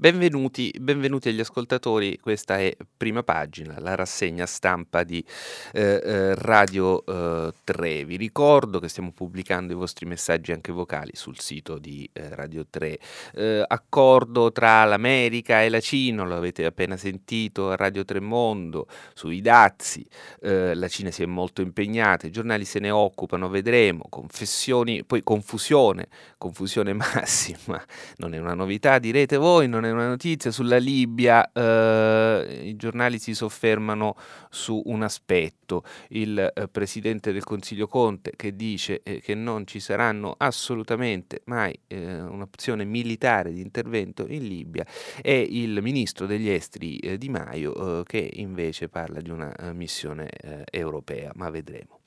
[0.00, 5.24] Benvenuti, benvenuti agli ascoltatori, questa è Prima Pagina, la rassegna stampa di
[5.72, 8.04] eh, eh, Radio eh, 3.
[8.04, 12.64] Vi ricordo che stiamo pubblicando i vostri messaggi anche vocali sul sito di eh, Radio
[12.70, 12.98] 3.
[13.34, 18.86] Eh, accordo tra l'America e la Cina, lo avete appena sentito a Radio 3 Mondo,
[19.14, 20.06] sui dazi,
[20.42, 25.24] eh, la Cina si è molto impegnata, i giornali se ne occupano, vedremo, confessioni, poi
[25.24, 26.06] confusione,
[26.38, 27.84] confusione massima,
[28.18, 32.76] non è una novità, direte voi, non è è una notizia sulla Libia, eh, i
[32.76, 34.16] giornali si soffermano
[34.50, 39.80] su un aspetto, il eh, Presidente del Consiglio Conte che dice eh, che non ci
[39.80, 44.84] saranno assolutamente mai eh, un'opzione militare di intervento in Libia
[45.22, 50.30] e il Ministro degli Esteri eh, Di Maio eh, che invece parla di una missione
[50.70, 52.00] europea, ma vedremo.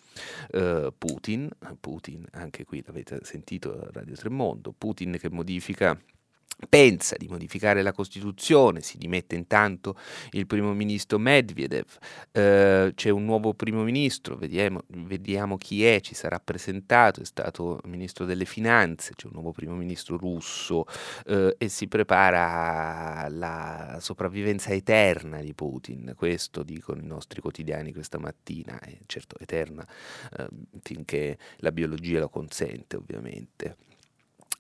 [0.51, 5.97] Uh, Putin, Putin, anche qui l'avete sentito Radio Tremondo, Putin che modifica
[6.69, 9.97] pensa di modificare la Costituzione, si dimette intanto
[10.31, 11.97] il primo ministro Medvedev,
[12.31, 17.79] eh, c'è un nuovo primo ministro, vediamo, vediamo, chi è, ci sarà presentato, è stato
[17.85, 20.85] ministro delle finanze, c'è un nuovo primo ministro russo
[21.25, 28.19] eh, e si prepara la sopravvivenza eterna di Putin, questo dicono i nostri quotidiani questa
[28.19, 29.85] mattina, e certo eterna
[30.37, 30.47] eh,
[30.81, 33.89] finché la biologia lo consente ovviamente.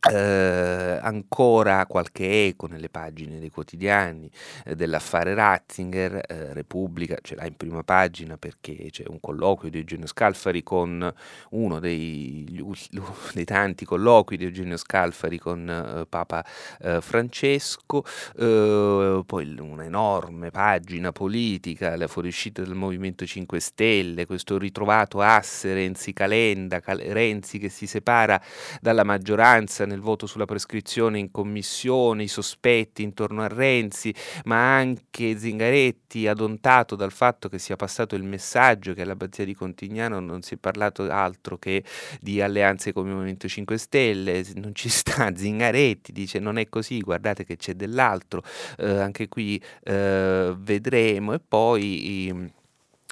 [0.09, 4.27] Eh, ancora qualche eco nelle pagine dei quotidiani
[4.65, 9.77] eh, dell'affare Ratzinger, eh, Repubblica ce l'ha in prima pagina perché c'è un colloquio di
[9.77, 11.13] Eugenio Scalfari con
[11.51, 12.47] uno dei,
[13.35, 16.43] dei tanti colloqui di Eugenio Scalfari con eh, Papa
[16.81, 18.03] eh, Francesco,
[18.37, 26.79] eh, poi un'enorme pagina politica, la fuoriuscita del Movimento 5 Stelle, questo ritrovato asse Renzi-Calenda,
[26.79, 28.41] Cal- Renzi che si separa
[28.81, 34.13] dalla maggioranza nel voto sulla prescrizione in commissione, i sospetti intorno a Renzi,
[34.45, 40.19] ma anche Zingaretti, adontato dal fatto che sia passato il messaggio che all'abbazia di Contignano
[40.19, 41.83] non si è parlato altro che
[42.19, 47.43] di alleanze il Movimento 5 Stelle, non ci sta Zingaretti, dice non è così, guardate
[47.43, 48.43] che c'è dell'altro,
[48.77, 51.33] eh, anche qui eh, vedremo.
[51.33, 52.59] E poi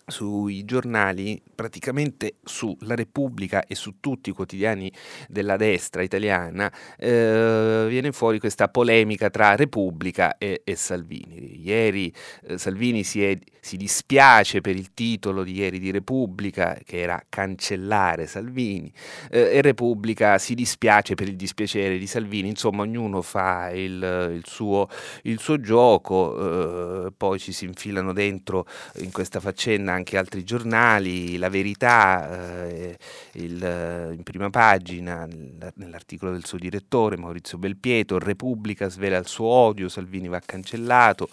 [0.10, 4.92] sui giornali, praticamente sulla Repubblica e su tutti i quotidiani
[5.28, 11.62] della destra italiana, eh, viene fuori questa polemica tra Repubblica e, e Salvini.
[11.62, 17.00] Ieri eh, Salvini si, è, si, dispiace per il titolo di ieri di Repubblica, che
[17.00, 18.92] era cancellare Salvini,
[19.30, 24.44] eh, e Repubblica si dispiace per il dispiacere di Salvini, insomma ognuno fa il, il,
[24.46, 24.88] suo,
[25.24, 28.66] il suo, gioco, eh, poi ci si infilano dentro
[28.98, 32.98] in questa faccenda anche altri giornali, La Verità, eh,
[33.34, 35.28] il, in prima pagina,
[35.76, 41.30] nell'articolo del suo direttore Maurizio Belpietro, Repubblica svela il suo odio, Salvini va cancellato,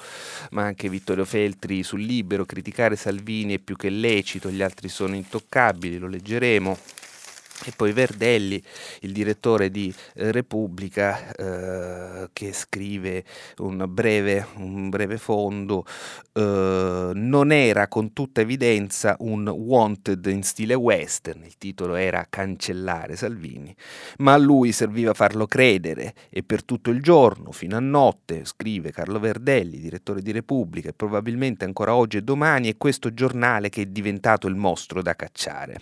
[0.51, 5.15] ma anche Vittorio Feltri sul libero, criticare Salvini è più che lecito, gli altri sono
[5.15, 6.79] intoccabili, lo leggeremo.
[7.65, 8.63] E poi Verdelli,
[9.01, 13.25] il direttore di eh, Repubblica, eh, che scrive
[13.59, 15.85] un breve, un breve fondo,
[16.35, 23.17] eh, non era con tutta evidenza un wanted in stile western, il titolo era Cancellare
[23.17, 23.75] Salvini,
[24.19, 28.93] ma a lui serviva farlo credere e per tutto il giorno, fino a notte, scrive
[28.93, 33.83] Carlo Verdelli, direttore di Repubblica, e probabilmente ancora oggi e domani è questo giornale che
[33.83, 35.81] è diventato il mostro da cacciare.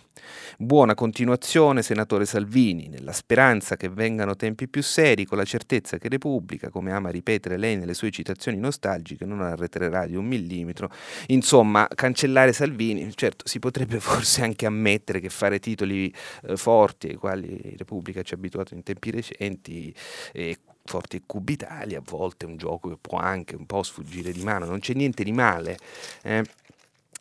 [0.57, 6.09] Buona continuazione, senatore Salvini, nella speranza che vengano tempi più seri, con la certezza che
[6.09, 10.91] Repubblica, come ama ripetere lei nelle sue citazioni nostalgiche, non arretrerà di un millimetro.
[11.29, 16.13] Insomma, cancellare Salvini, certo, si potrebbe forse anche ammettere che fare titoli
[16.47, 19.95] eh, forti ai quali Repubblica ci ha abituato in tempi recenti
[20.33, 24.33] e forti e cubitali, a volte è un gioco che può anche un po' sfuggire
[24.33, 25.79] di mano, non c'è niente di male.
[26.23, 26.45] Eh?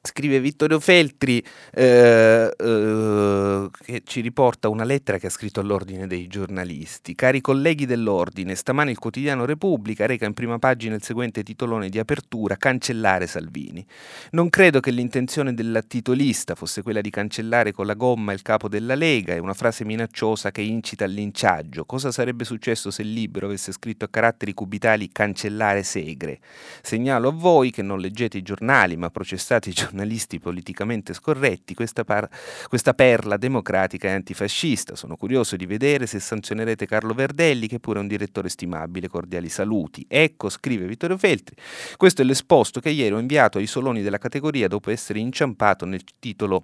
[0.05, 1.41] Scrive Vittorio Feltri
[1.71, 7.15] eh, eh, che ci riporta una lettera che ha scritto all'ordine dei giornalisti.
[7.15, 11.99] Cari colleghi dell'ordine, stamane il quotidiano Repubblica reca in prima pagina il seguente titolone di
[11.99, 13.85] apertura, cancellare Salvini.
[14.31, 18.67] Non credo che l'intenzione del titolista fosse quella di cancellare con la gomma il capo
[18.67, 21.85] della Lega, è una frase minacciosa che incita al linciaggio.
[21.85, 26.39] Cosa sarebbe successo se il libro avesse scritto a caratteri cubitali cancellare Segre?
[26.81, 31.75] Segnalo a voi che non leggete i giornali ma processate i giornali giornalisti politicamente scorretti,
[31.75, 32.27] questa, par-
[32.67, 34.95] questa perla democratica e antifascista.
[34.95, 39.07] Sono curioso di vedere se sanzionerete Carlo Verdelli, che pure è un direttore stimabile.
[39.07, 40.05] Cordiali saluti.
[40.09, 41.55] Ecco, scrive Vittorio Feltri.
[41.95, 46.03] Questo è l'esposto che ieri ho inviato ai soloni della categoria dopo essere inciampato nel
[46.19, 46.63] titolo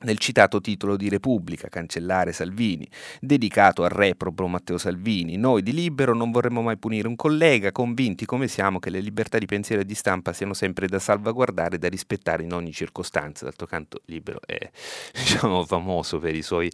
[0.00, 2.86] nel citato titolo di Repubblica, cancellare Salvini,
[3.20, 5.36] dedicato al reprobo Matteo Salvini.
[5.36, 9.38] Noi di Libero non vorremmo mai punire un collega, convinti come siamo che le libertà
[9.38, 13.44] di pensiero e di stampa siano sempre da salvaguardare e da rispettare in ogni circostanza.
[13.44, 14.58] D'altro canto Libero è
[15.16, 16.70] diciamo, famoso per i suoi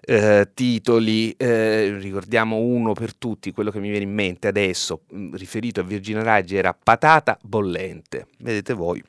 [0.00, 5.02] eh, titoli, eh, ricordiamo uno per tutti, quello che mi viene in mente adesso,
[5.32, 8.28] riferito a Virginia Raggi, era patata bollente.
[8.38, 9.02] Vedete voi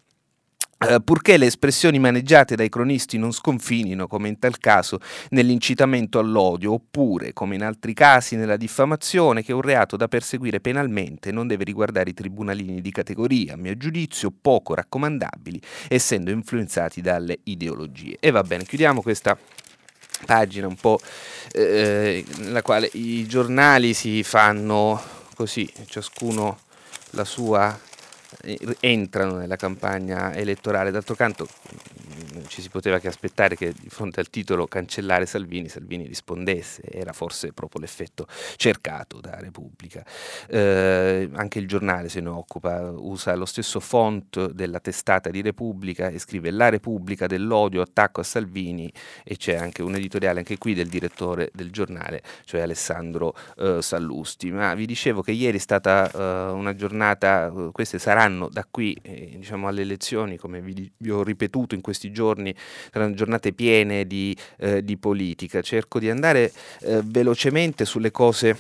[0.80, 5.00] Uh, purché le espressioni maneggiate dai cronisti non sconfinino, come in tal caso,
[5.32, 10.62] nell'incitamento all'odio, oppure, come in altri casi, nella diffamazione, che è un reato da perseguire
[10.62, 15.60] penalmente non deve riguardare i tribunalini di categoria, a mio giudizio poco raccomandabili,
[15.90, 18.16] essendo influenzati dalle ideologie.
[18.18, 19.38] E va bene, chiudiamo questa
[20.26, 20.98] pagina un po'
[21.52, 25.02] eh, nella quale i giornali si fanno
[25.36, 26.58] così, ciascuno
[27.12, 27.78] la sua
[28.80, 30.92] entrano nella campagna elettorale.
[30.92, 31.48] D'altro canto
[32.48, 37.14] ci si poteva che aspettare che di fronte al titolo cancellare Salvini, Salvini rispondesse, era
[37.14, 40.04] forse proprio l'effetto cercato da Repubblica.
[40.48, 46.08] Eh, anche il giornale se ne occupa, usa lo stesso font della testata di Repubblica
[46.10, 48.92] e scrive La Repubblica dell'odio, attacco a Salvini
[49.24, 54.52] e c'è anche un editoriale anche qui del direttore del giornale, cioè Alessandro eh, Sallusti.
[54.52, 58.19] Ma vi dicevo che ieri è stata eh, una giornata, eh, queste saranno
[58.50, 62.56] da qui eh, diciamo alle elezioni, come vi, vi ho ripetuto in questi giorni, giorni,
[62.92, 65.62] saranno giornate piene di, eh, di politica.
[65.62, 66.52] Cerco di andare
[66.82, 68.58] eh, velocemente sulle cose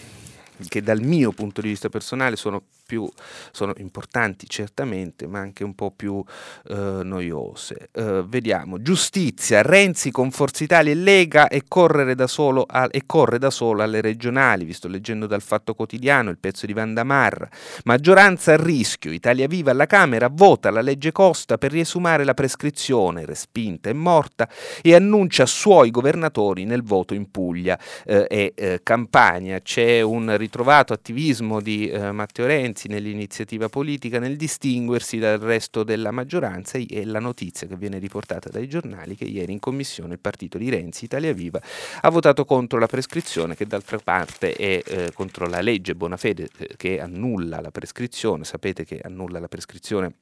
[0.67, 3.07] che dal mio punto di vista personale sono più
[3.51, 6.24] sono importanti certamente, ma anche un po' più
[6.69, 7.89] eh, noiose.
[7.91, 13.83] Eh, vediamo, giustizia, Renzi con Forza Italia e Lega e, a, e corre da solo
[13.83, 17.47] alle regionali, vi sto leggendo dal Fatto Quotidiano, il pezzo di Vandamarra.
[17.83, 20.30] Maggioranza a rischio, Italia Viva alla Camera.
[20.31, 24.50] Vota la legge Costa per riesumare la prescrizione, respinta e morta,
[24.81, 29.59] e annuncia suoi governatori nel voto in Puglia eh, e eh, Campania.
[29.59, 35.83] C'è un ritrovato attivismo di eh, Matteo Renzi, Renzi nell'iniziativa politica, nel distinguersi dal resto
[35.83, 40.19] della maggioranza e la notizia che viene riportata dai giornali che ieri in commissione il
[40.19, 41.61] partito di Renzi, Italia Viva,
[42.01, 46.69] ha votato contro la prescrizione che d'altra parte è eh, contro la legge Bonafede eh,
[46.77, 50.13] che annulla la prescrizione, sapete che annulla la prescrizione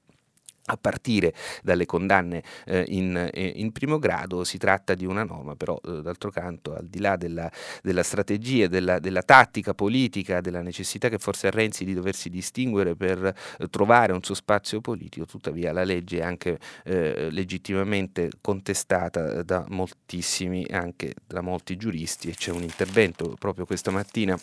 [0.69, 4.43] a partire dalle condanne eh, in, eh, in, primo grado.
[4.43, 7.49] Si tratta di una norma, però eh, d'altro canto al di là della,
[7.81, 12.95] della strategia, della, della, tattica politica, della necessità che forse a Renzi di doversi distinguere
[12.95, 19.43] per eh, trovare un suo spazio politico, tuttavia la legge è anche eh, legittimamente contestata
[19.43, 24.37] da moltissimi, anche da molti giuristi e c'è un intervento proprio questa mattina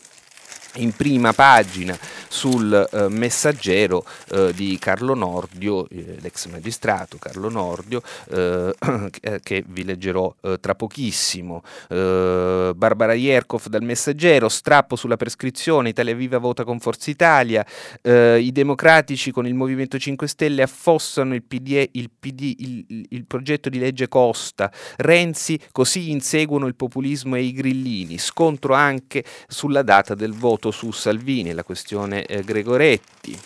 [0.76, 1.96] in prima pagina
[2.28, 8.74] sul eh, messaggero eh, di Carlo Nordio, eh, l'ex magistrato Carlo Nordio, eh,
[9.42, 11.62] che vi leggerò eh, tra pochissimo.
[11.88, 17.64] Eh, Barbara Ierkov dal messaggero, strappo sulla prescrizione, Italia Viva vota con Forza Italia,
[18.02, 23.68] i democratici con il Movimento 5 Stelle affossano il, PD, il, PD, il, il progetto
[23.68, 30.14] di legge Costa, Renzi così inseguono il populismo e i grillini, scontro anche sulla data
[30.14, 33.38] del voto voto su Salvini, la questione eh, Gregoretti.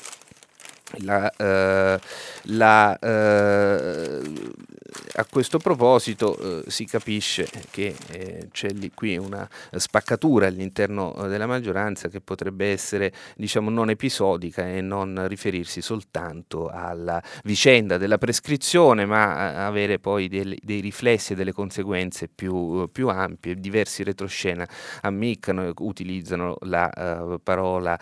[1.01, 2.01] La, eh,
[2.45, 4.23] la, eh,
[5.17, 11.29] a questo proposito eh, si capisce che eh, c'è lì, qui una spaccatura all'interno eh,
[11.29, 18.17] della maggioranza che potrebbe essere diciamo, non episodica e non riferirsi soltanto alla vicenda della
[18.19, 23.57] prescrizione, ma avere poi dei, dei riflessi e delle conseguenze più, più, ampie.
[23.57, 24.67] Diversi retroscena
[25.03, 27.99] ammiccano, utilizzano la uh, parola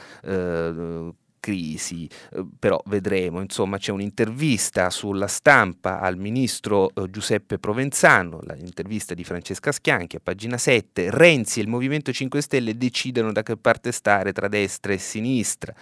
[1.46, 9.14] crisi, eh, però vedremo, insomma c'è un'intervista sulla stampa al ministro eh, Giuseppe Provenzano, l'intervista
[9.14, 13.56] di Francesca Schianchi a pagina 7, Renzi e il Movimento 5 Stelle decidono da che
[13.56, 15.72] parte stare tra destra e sinistra,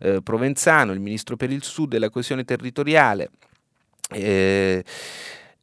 [0.00, 3.30] eh, Provenzano, il ministro per il Sud e la coesione territoriale.
[4.10, 4.84] Eh,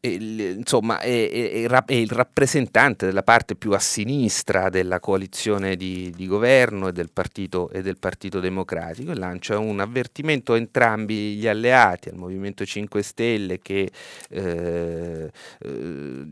[0.01, 6.25] insomma, è, è, è, il rappresentante della parte più a sinistra della coalizione di, di
[6.25, 11.47] governo e del, partito, e del, partito, Democratico e lancia un avvertimento a entrambi gli
[11.47, 13.91] alleati, al Movimento 5 Stelle che
[14.29, 16.27] eh, eh,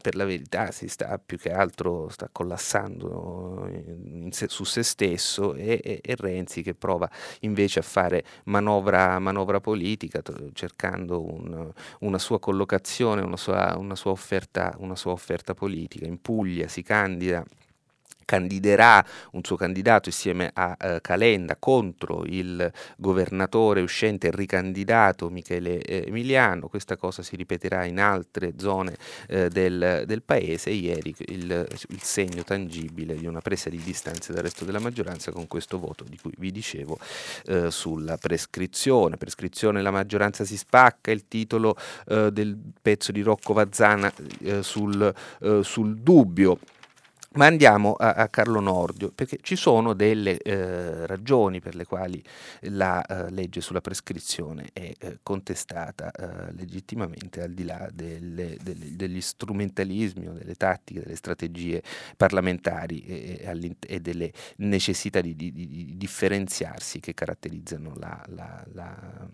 [0.00, 3.68] per la verità si sta più che altro sta collassando
[4.30, 7.10] se, su se stesso e, e, e, Renzi che prova
[7.40, 10.22] invece a fare manovra, manovra politica
[10.54, 11.70] cercando un,
[12.00, 12.68] una sua collocazione,
[13.22, 16.06] una sua, una sua, offerta, una sua offerta politica.
[16.06, 17.44] In Puglia si candida
[18.30, 25.80] candiderà un suo candidato insieme a eh, Calenda contro il governatore uscente e ricandidato Michele
[25.82, 26.68] eh, Emiliano.
[26.68, 28.96] Questa cosa si ripeterà in altre zone
[29.26, 30.70] eh, del, del, paese.
[30.70, 35.48] Ieri il, il, segno tangibile di una presa di distanza dal resto della maggioranza con
[35.48, 37.00] questo voto di cui vi dicevo
[37.46, 39.16] eh, sulla prescrizione.
[39.16, 41.74] Prescrizione la maggioranza si spacca, il titolo
[42.06, 45.12] eh, del pezzo di Rocco Vazzana eh, sul,
[45.62, 46.58] sul dubbio
[47.34, 52.22] ma andiamo a, a, Carlo Nordio, perché ci sono delle eh, ragioni per le quali
[52.62, 58.96] la eh, legge sulla prescrizione è eh, contestata eh, legittimamente, al di là delle, delle,
[58.96, 61.82] degli strumentalismi o delle tattiche, delle strategie
[62.16, 69.28] parlamentari e, e delle necessità di, di, di, differenziarsi che caratterizzano la, la, la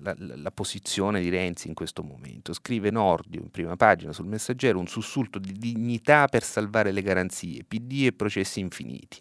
[0.00, 2.52] la, la, posizione di Renzi in questo momento.
[2.52, 7.64] Scrive Nordio in prima pagina sul messaggero un sussulto di dignità per salvare le garanzie,
[7.64, 9.18] PD e processi infiniti.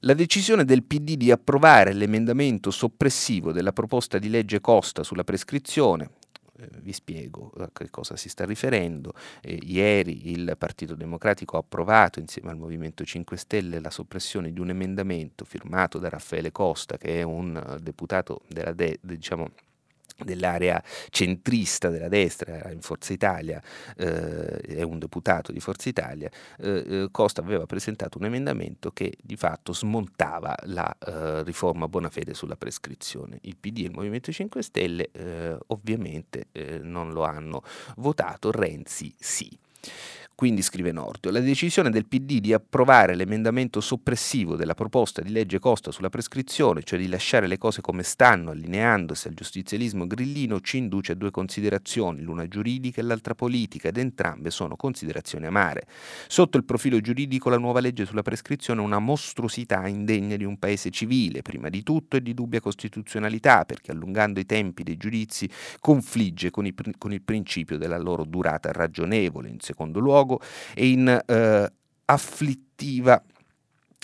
[0.00, 6.10] La decisione del PD di approvare l'emendamento soppressivo della proposta di legge Costa sulla prescrizione,
[6.56, 9.12] eh, vi spiego a che cosa si sta riferendo.
[9.40, 14.60] Eh, ieri il Partito Democratico ha approvato insieme al Movimento 5 Stelle la soppressione di
[14.60, 19.50] un emendamento firmato da Raffaele Costa, che è un uh, deputato della de- diciamo,
[20.16, 23.60] dell'area centrista della destra in Forza Italia,
[23.96, 29.16] eh, è un deputato di Forza Italia, eh, eh, Costa aveva presentato un emendamento che
[29.20, 33.38] di fatto smontava la eh, riforma Bonafede sulla prescrizione.
[33.42, 37.62] Il PD e il Movimento 5 Stelle eh, ovviamente eh, non lo hanno
[37.96, 39.58] votato, Renzi sì.
[40.36, 45.60] Quindi scrive Nordio, la decisione del PD di approvare l'emendamento soppressivo della proposta di legge
[45.60, 50.78] Costa sulla prescrizione, cioè di lasciare le cose come stanno, allineandosi al giustizialismo grillino, ci
[50.78, 55.86] induce a due considerazioni, l'una giuridica e l'altra politica, ed entrambe sono considerazioni amare.
[56.26, 60.58] Sotto il profilo giuridico la nuova legge sulla prescrizione è una mostruosità indegna di un
[60.58, 65.48] paese civile, prima di tutto e di dubbia costituzionalità, perché allungando i tempi dei giudizi
[65.78, 70.40] confligge con, i, con il principio della loro durata ragionevole, in secondo luogo luogo
[70.74, 71.72] e in eh,
[72.06, 73.22] afflittiva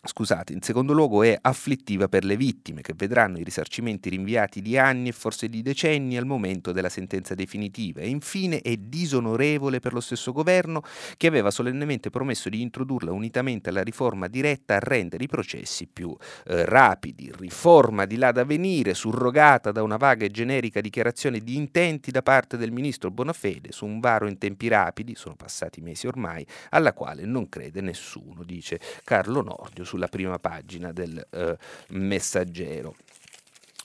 [0.02, 4.78] Scusate, in secondo luogo è afflittiva per le vittime che vedranno i risarcimenti rinviati di
[4.78, 8.00] anni e forse di decenni al momento della sentenza definitiva.
[8.00, 10.80] E infine è disonorevole per lo stesso governo
[11.18, 16.16] che aveva solennemente promesso di introdurla unitamente alla riforma diretta a rendere i processi più
[16.46, 21.56] eh, rapidi, riforma di là da venire surrogata da una vaga e generica dichiarazione di
[21.56, 26.06] intenti da parte del ministro Bonafede su un varo in tempi rapidi, sono passati mesi
[26.06, 32.94] ormai, alla quale non crede nessuno, dice Carlo Nordio sulla prima pagina del eh, messaggero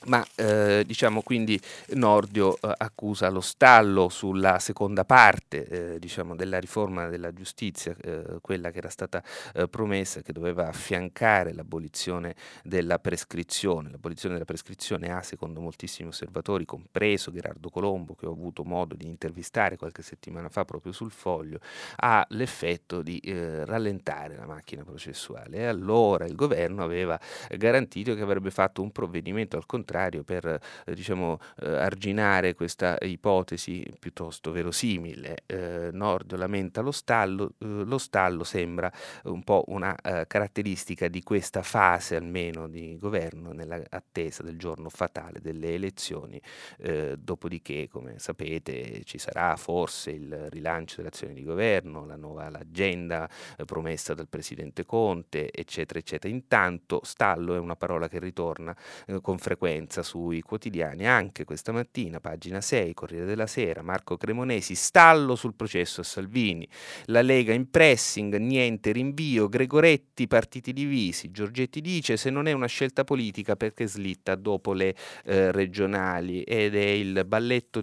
[0.05, 1.59] ma eh, diciamo quindi
[1.93, 8.37] Nordio eh, accusa lo stallo sulla seconda parte eh, diciamo, della riforma della giustizia, eh,
[8.41, 13.89] quella che era stata eh, promessa che doveva affiancare l'abolizione della prescrizione.
[13.89, 19.05] L'abolizione della prescrizione ha, secondo moltissimi osservatori, compreso Gerardo Colombo, che ho avuto modo di
[19.05, 21.59] intervistare qualche settimana fa proprio sul foglio,
[21.97, 27.19] ha l'effetto di eh, rallentare la macchina processuale e allora il governo aveva
[27.49, 30.45] garantito che avrebbe fatto un provvedimento al contrario contrario per
[30.85, 35.43] eh, diciamo, eh, arginare questa ipotesi piuttosto verosimile.
[35.45, 38.91] Eh, Nord lamenta lo stallo, eh, lo stallo sembra
[39.23, 45.39] un po' una eh, caratteristica di questa fase almeno di governo nell'attesa del giorno fatale
[45.39, 46.41] delle elezioni,
[46.79, 53.29] eh, dopodiché come sapete ci sarà forse il rilancio dell'azione di governo, la nuova l'agenda
[53.65, 56.33] promessa dal Presidente Conte, eccetera, eccetera.
[56.33, 58.75] Intanto stallo è una parola che ritorna
[59.21, 64.75] con frequenza frequenza sui quotidiani, anche questa mattina, pagina 6, Corriere della Sera, Marco Cremonesi,
[64.75, 66.67] stallo sul processo a Salvini,
[67.05, 72.67] la Lega in pressing, niente rinvio, Gregoretti, partiti divisi, Giorgetti dice se non è una
[72.67, 76.41] scelta politica perché slitta dopo le eh, regionali?
[76.41, 77.81] Ed è il balletto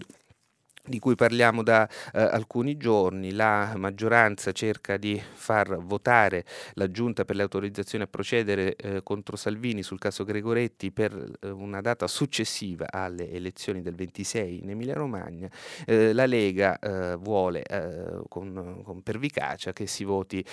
[0.84, 7.24] di cui parliamo da eh, alcuni giorni, la maggioranza cerca di far votare la giunta
[7.24, 12.08] per le autorizzazioni a procedere eh, contro Salvini sul caso Gregoretti per eh, una data
[12.08, 15.48] successiva alle elezioni del 26 in Emilia Romagna.
[15.86, 20.44] Eh, la Lega eh, vuole eh, con, con, pervicacia che si voti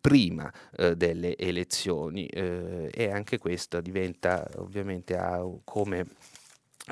[0.00, 0.52] prima
[0.94, 5.18] delle elezioni e anche questo diventa ovviamente
[5.64, 6.06] come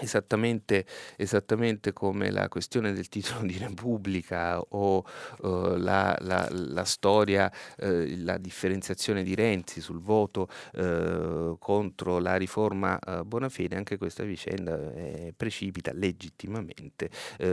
[0.00, 0.84] Esattamente,
[1.16, 5.04] esattamente, come la questione del titolo di Repubblica o
[5.40, 12.36] uh, la, la, la, storia, uh, la differenziazione di Renzi sul voto uh, contro la
[12.36, 17.10] riforma Bonafede, anche questa vicenda eh, precipita legittimamente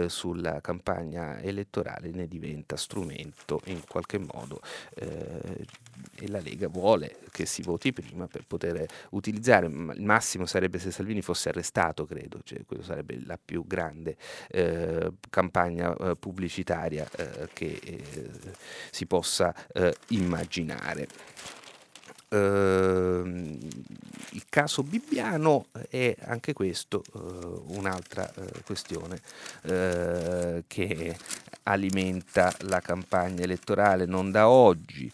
[0.08, 4.62] sulla campagna elettorale, ne diventa strumento in qualche modo
[6.16, 10.92] e la Lega vuole che si voti prima per poter utilizzare, il massimo sarebbe se
[10.92, 14.16] Salvini fosse arrestato, credo, cioè, quello sarebbe la più grande
[14.50, 18.32] eh, campagna eh, pubblicitaria eh, che eh,
[18.92, 21.08] si possa eh, immaginare.
[22.28, 23.58] Uh,
[24.32, 29.20] il caso Bibbiano è anche questo uh, un'altra uh, questione
[30.68, 31.18] che
[31.64, 35.12] alimenta la campagna elettorale non da oggi.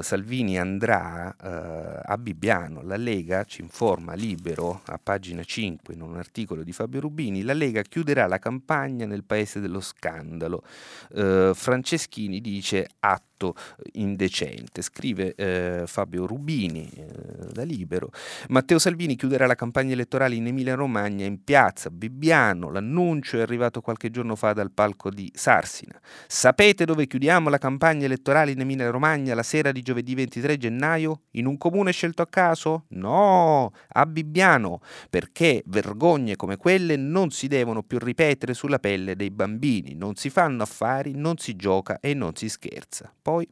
[0.00, 6.62] Salvini andrà a Bibbiano, la Lega ci informa libero a pagina 5 in un articolo
[6.62, 10.62] di Fabio Rubini, la Lega chiuderà la campagna nel paese dello scandalo.
[11.10, 13.54] Franceschini dice atto
[13.92, 14.82] indecente.
[14.82, 18.10] Scrive eh, Fabio Rubini eh, da Libero.
[18.48, 22.70] Matteo Salvini chiuderà la campagna elettorale in Emilia-Romagna in piazza Bibbiano.
[22.70, 26.00] L'annuncio è arrivato qualche giorno fa dal palco di Sarsina.
[26.26, 31.22] Sapete dove chiudiamo la campagna elettorale in Emilia-Romagna la sera di giovedì 23 gennaio?
[31.32, 32.84] In un comune scelto a caso?
[32.88, 39.30] No, a Bibbiano, perché vergogne come quelle non si devono più ripetere sulla pelle dei
[39.30, 39.94] bambini.
[39.94, 43.12] Non si fanno affari, non si gioca e non si scherza.
[43.20, 43.46] Poi,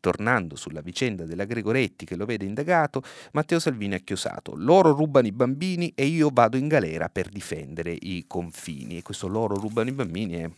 [0.00, 5.26] tornando sulla vicenda della Gregoretti che lo vede indagato, Matteo Salvini ha chiosato: loro rubano
[5.26, 8.96] i bambini e io vado in galera per difendere i confini.
[8.96, 10.50] E questo loro rubano i bambini è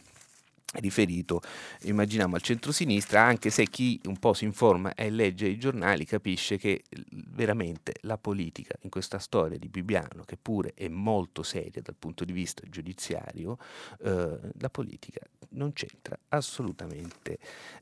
[0.75, 1.41] riferito,
[1.83, 6.59] immaginiamo, al centro-sinistra, anche se chi un po' si informa e legge i giornali capisce
[6.59, 11.97] che veramente la politica in questa storia di Bibiano, che pure è molto seria dal
[11.99, 13.59] punto di vista giudiziario,
[14.03, 15.21] eh, la politica
[15.51, 17.39] non c'entra assolutamente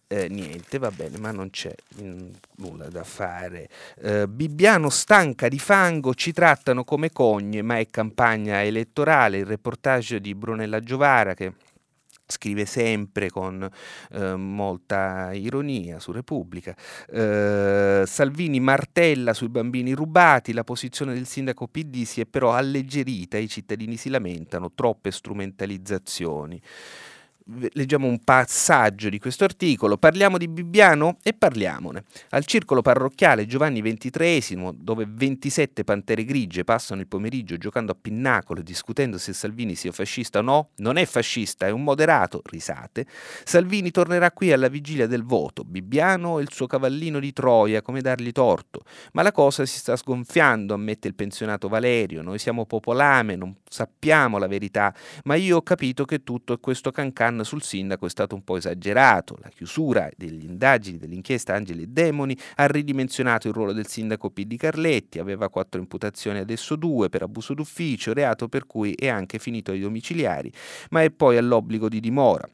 [0.07, 3.69] eh, niente, va bene, ma non c'è mh, mm, nulla da fare.
[4.01, 10.21] Eh, Bibbiano stanca di fango, ci trattano come cogne, ma è campagna elettorale, il reportage
[10.21, 11.53] di Brunella Giovara che
[12.27, 13.69] scrive sempre con
[14.13, 16.75] eh, molta ironia su Repubblica.
[17.11, 23.37] Eh, Salvini martella sui bambini rubati, la posizione del sindaco PD si è però alleggerita,
[23.37, 26.61] i cittadini si lamentano, troppe strumentalizzazioni
[27.73, 32.05] leggiamo un passaggio di questo articolo, parliamo di Bibbiano e parliamone.
[32.31, 38.61] Al circolo parrocchiale Giovanni XXIII, dove 27 pantere grigie passano il pomeriggio giocando a pinnacolo
[38.61, 43.07] e discutendo se Salvini sia fascista o no, non è fascista, è un moderato, risate,
[43.45, 48.01] Salvini tornerà qui alla vigilia del voto, Bibbiano è il suo cavallino di Troia, come
[48.01, 53.37] dargli torto, ma la cosa si sta sgonfiando, ammette il pensionato Valerio, noi siamo popolame,
[53.37, 58.07] non sappiamo la verità, ma io ho capito che tutto questo cancan condanna sul sindaco
[58.07, 59.37] è stato un po' esagerato.
[59.43, 64.43] La chiusura delle indagini dell'inchiesta Angeli e Demoni ha ridimensionato il ruolo del sindaco P.
[64.43, 69.39] di Carletti, aveva quattro imputazioni, adesso due per abuso d'ufficio, reato per cui è anche
[69.39, 70.53] finito ai domiciliari,
[70.91, 72.49] ma è poi all'obbligo di dimora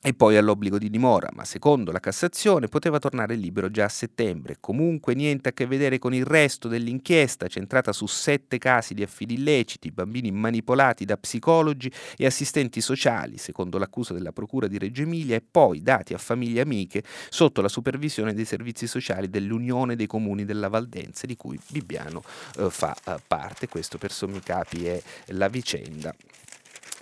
[0.00, 4.58] e poi all'obbligo di dimora, ma secondo la Cassazione poteva tornare libero già a settembre.
[4.60, 9.34] Comunque niente a che vedere con il resto dell'inchiesta, centrata su sette casi di affidi
[9.34, 15.34] illeciti, bambini manipolati da psicologi e assistenti sociali, secondo l'accusa della Procura di Reggio Emilia,
[15.34, 20.44] e poi dati a famiglie amiche sotto la supervisione dei servizi sociali dell'Unione dei Comuni
[20.44, 22.22] della Valdense, di cui Bibbiano
[22.58, 23.66] eh, fa eh, parte.
[23.66, 26.14] Questo per sommi capi è la vicenda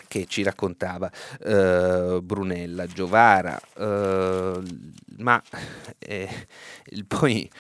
[0.08, 1.10] che ci raccontava
[1.44, 4.60] eh, Brunella Giovara, eh,
[5.18, 5.42] ma
[5.98, 6.28] eh,
[7.06, 7.50] poi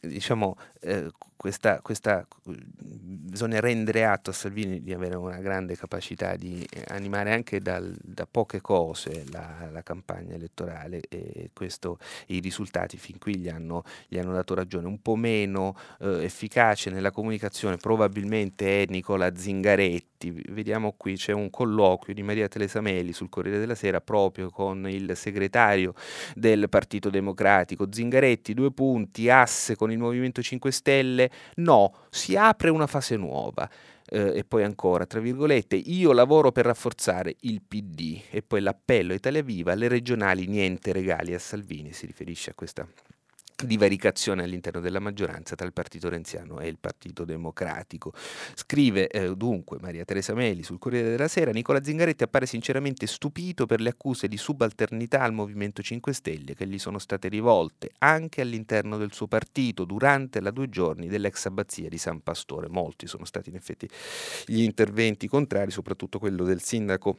[0.00, 1.10] diciamo eh,
[1.42, 7.58] questa, questa, bisogna rendere atto a Salvini di avere una grande capacità di animare anche
[7.58, 13.48] dal, da poche cose la, la, campagna elettorale e questo, i risultati fin qui gli
[13.48, 14.86] hanno, gli hanno dato ragione.
[14.86, 20.44] Un po' meno eh, efficace nella comunicazione probabilmente è Nicola Zingaretti.
[20.50, 24.88] Vediamo qui c'è un colloquio di Maria Teresa Meli sul Corriere della Sera proprio con
[24.88, 25.92] il segretario
[26.36, 27.88] del Partito Democratico.
[27.90, 33.68] Zingaretti, due punti, asse con il Movimento 5 Stelle No, si apre una fase nuova.
[34.04, 39.14] Eh, e poi ancora, tra virgolette, io lavoro per rafforzare il PD e poi l'appello
[39.14, 42.86] Italia Viva, le regionali niente regali a Salvini, si riferisce a questa
[43.66, 48.12] divaricazione all'interno della maggioranza tra il partito renziano e il partito democratico.
[48.54, 53.66] Scrive eh, dunque Maria Teresa Meli sul Corriere della Sera, Nicola Zingaretti appare sinceramente stupito
[53.66, 58.40] per le accuse di subalternità al Movimento 5 Stelle che gli sono state rivolte anche
[58.40, 62.68] all'interno del suo partito durante la due giorni dell'ex abbazia di San Pastore.
[62.68, 63.88] Molti sono stati in effetti
[64.46, 67.18] gli interventi contrari, soprattutto quello del sindaco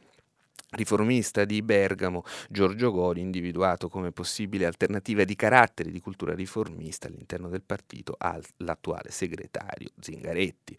[0.74, 7.48] riformista di Bergamo, Giorgio Gori, individuato come possibile alternativa di carattere di cultura riformista all'interno
[7.48, 10.76] del partito all'attuale segretario Zingaretti.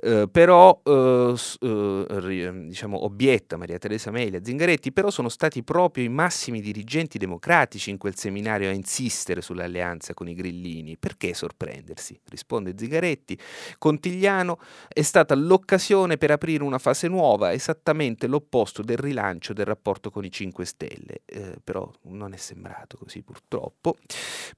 [0.00, 6.04] Eh, però, eh, eh, diciamo, obietta Maria Teresa Meli a Zingaretti, però sono stati proprio
[6.04, 10.96] i massimi dirigenti democratici in quel seminario a insistere sull'alleanza con i grillini.
[10.96, 12.18] Perché sorprendersi?
[12.28, 13.38] Risponde Zingaretti.
[13.78, 19.66] Contigliano è stata l'occasione per aprire una fase nuova, esattamente l'opposto del rilancio rilancio del
[19.66, 23.96] rapporto con i 5 Stelle, eh, però non è sembrato così purtroppo.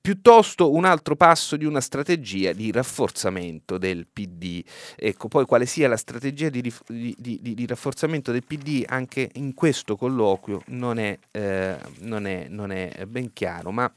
[0.01, 4.63] Piuttosto un altro passo di una strategia di rafforzamento del PD.
[4.97, 9.55] Ecco, poi quale sia la strategia di, di, di, di rafforzamento del PD anche in
[9.55, 13.91] questo colloquio non è, eh, non è, non è ben chiaro, ma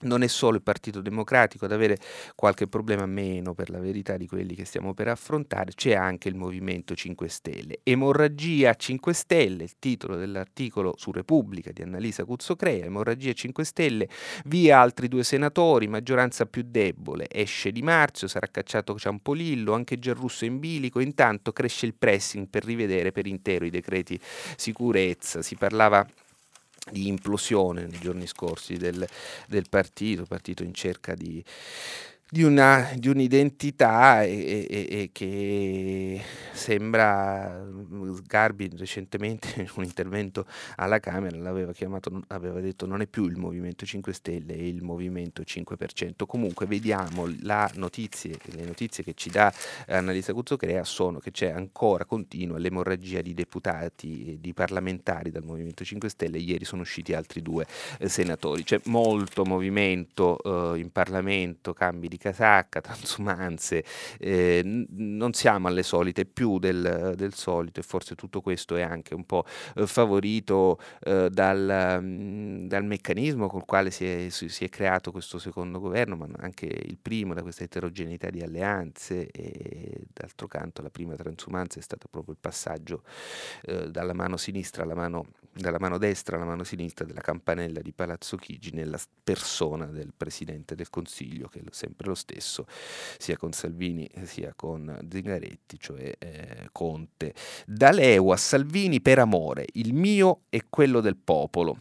[0.00, 1.98] non è solo il Partito Democratico ad avere
[2.34, 6.36] qualche problema meno per la verità di quelli che stiamo per affrontare, c'è anche il
[6.36, 7.80] Movimento 5 Stelle.
[7.82, 14.08] Emorragia 5 Stelle, il titolo dell'articolo su Repubblica di Annalisa Cuzzocrea, Emorragia 5 Stelle,
[14.44, 20.44] via altri due senatori, maggioranza più debole, esce Di Marzio, sarà cacciato Ciampolillo, anche Giarrusso
[20.44, 24.18] in bilico, intanto cresce il pressing per rivedere per intero i decreti
[24.56, 26.06] sicurezza, si parlava
[26.90, 29.06] di implosione nei giorni scorsi del,
[29.46, 31.42] del partito, partito in cerca di
[32.30, 36.20] di, una, di un'identità e, e, e, che
[36.52, 37.66] sembra
[38.26, 40.44] Garbi recentemente in un intervento
[40.76, 44.82] alla Camera l'aveva chiamato, aveva detto non è più il Movimento 5 Stelle, è il
[44.82, 46.26] Movimento 5%.
[46.26, 47.26] Comunque vediamo
[47.74, 49.52] notizie, le notizie che ci dà
[49.86, 55.82] Annalisa Cuzzocrea sono che c'è ancora continua l'emorragia di deputati e di parlamentari dal Movimento
[55.82, 57.66] 5 Stelle, ieri sono usciti altri due
[57.98, 63.84] eh, senatori, c'è molto movimento eh, in Parlamento, cambi di casacca, transumanze,
[64.18, 69.14] eh, non siamo alle solite più del, del, solito e forse tutto questo è anche
[69.14, 69.44] un po'
[69.76, 75.38] eh, favorito eh, dal, mh, dal, meccanismo col quale si è, si è, creato questo
[75.38, 80.90] secondo governo, ma anche il primo, da questa eterogeneità di alleanze e d'altro canto la
[80.90, 83.02] prima transumanza è stata proprio il passaggio
[83.62, 87.92] eh, dalla mano sinistra alla mano, dalla mano destra alla mano sinistra della campanella di
[87.92, 92.66] Palazzo Chigi nella persona del Presidente del Consiglio, che è sempre lo stesso,
[93.18, 97.34] sia con Salvini sia con Zingaretti, cioè eh, Conte.
[97.66, 101.78] Da Leo a Salvini per amore, il mio e quello del popolo.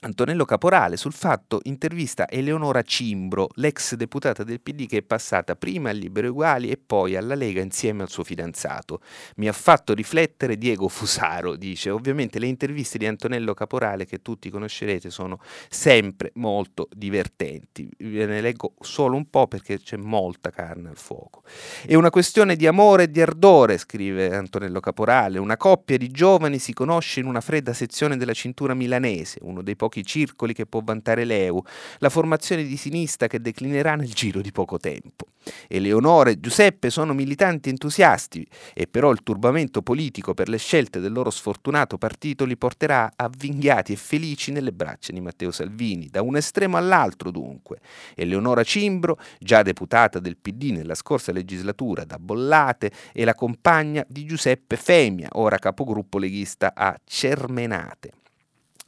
[0.00, 5.88] Antonello Caporale sul fatto intervista Eleonora Cimbro, l'ex deputata del PD che è passata prima
[5.88, 9.00] al Libero Uguali e poi alla Lega insieme al suo fidanzato.
[9.36, 11.88] Mi ha fatto riflettere Diego Fusaro, dice.
[11.88, 17.88] Ovviamente le interviste di Antonello Caporale che tutti conoscerete sono sempre molto divertenti.
[17.96, 21.42] Ve ne leggo solo un po' perché c'è molta carne al fuoco.
[21.86, 25.38] È una questione di amore e di ardore, scrive Antonello Caporale.
[25.38, 29.74] Una coppia di giovani si conosce in una fredda sezione della cintura milanese, uno dei
[29.74, 31.62] pochi circoli che può vantare l'EU,
[31.98, 35.26] la formazione di sinistra che declinerà nel giro di poco tempo.
[35.68, 41.12] Eleonora e Giuseppe sono militanti entusiasti e però il turbamento politico per le scelte del
[41.12, 46.36] loro sfortunato partito li porterà avvinghiati e felici nelle braccia di Matteo Salvini, da un
[46.36, 47.78] estremo all'altro dunque.
[48.14, 54.24] Eleonora Cimbro, già deputata del PD nella scorsa legislatura da Bollate, è la compagna di
[54.24, 58.12] Giuseppe Femia, ora capogruppo leghista a Cermenate.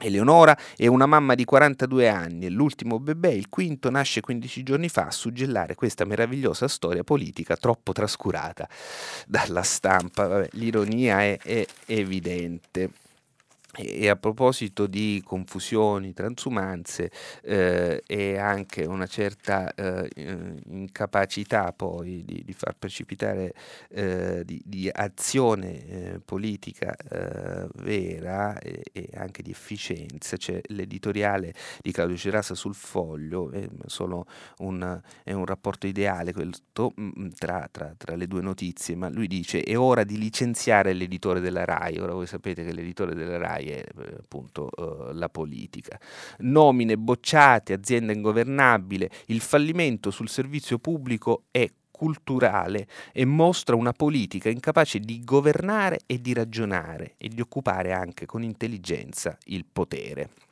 [0.01, 4.87] Eleonora è una mamma di 42 anni e l'ultimo bebè, il quinto, nasce 15 giorni
[4.87, 8.65] fa a suggellare questa meravigliosa storia politica troppo trascurata
[9.27, 10.27] dalla stampa.
[10.27, 12.91] Vabbè, l'ironia è, è evidente.
[13.81, 17.09] E a proposito di confusioni, transumanze
[17.41, 20.09] eh, e anche una certa eh,
[20.65, 23.53] incapacità poi di, di far precipitare
[23.91, 31.53] eh, di, di, azione eh, politica eh, vera e, e, anche di efficienza, c'è l'editoriale
[31.81, 34.25] di Claudio Cerasa sul foglio, è solo
[34.57, 39.07] un, è un rapporto ideale questo, mm, mm, tra, tra, tra le due notizie, ma
[39.07, 43.37] lui dice è ora di licenziare l'editore della RAI, ora voi sapete che l'editore della
[43.37, 45.99] RAI è eh, appunto eh, la politica.
[46.39, 54.47] Nomine bocciate, azienda ingovernabile, il fallimento sul servizio pubblico è culturale e mostra una politica
[54.47, 60.48] incapace di governare e di ragionare e di occupare anche con intelligenza il potere.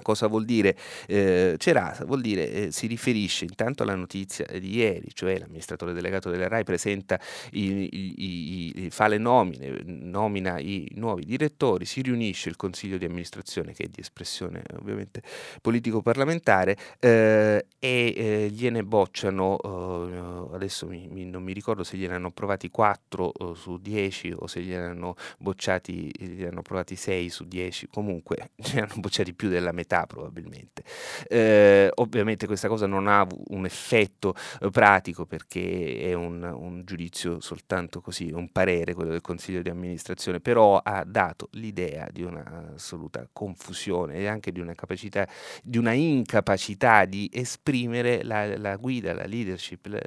[0.00, 0.74] Cosa vuol dire
[1.06, 2.06] eh, Cerasa?
[2.06, 6.64] Vuol dire, eh, si riferisce intanto alla notizia di ieri, cioè l'amministratore delegato della RAI
[6.64, 7.20] presenta
[7.52, 13.04] i, i, i, fa le nomine, nomina i nuovi direttori, si riunisce il consiglio di
[13.04, 15.22] amministrazione che è di espressione ovviamente
[15.60, 22.14] politico-parlamentare eh, e eh, gliene bocciano, eh, adesso mi, mi, non mi ricordo se gliene
[22.14, 27.28] hanno approvati 4 eh, su 10 o se gliene hanno bocciati, gliene hanno approvati 6
[27.28, 30.84] su 10, comunque ne hanno bocciati più della metà metà probabilmente.
[31.28, 37.40] Eh, ovviamente questa cosa non ha un effetto eh, pratico perché è un, un, giudizio
[37.40, 43.28] soltanto così, un parere quello del Consiglio di amministrazione, però ha dato l'idea di un'assoluta
[43.32, 45.26] confusione e anche di una capacità,
[45.62, 49.86] di una incapacità di esprimere la, la guida, la leadership.
[49.86, 50.00] La,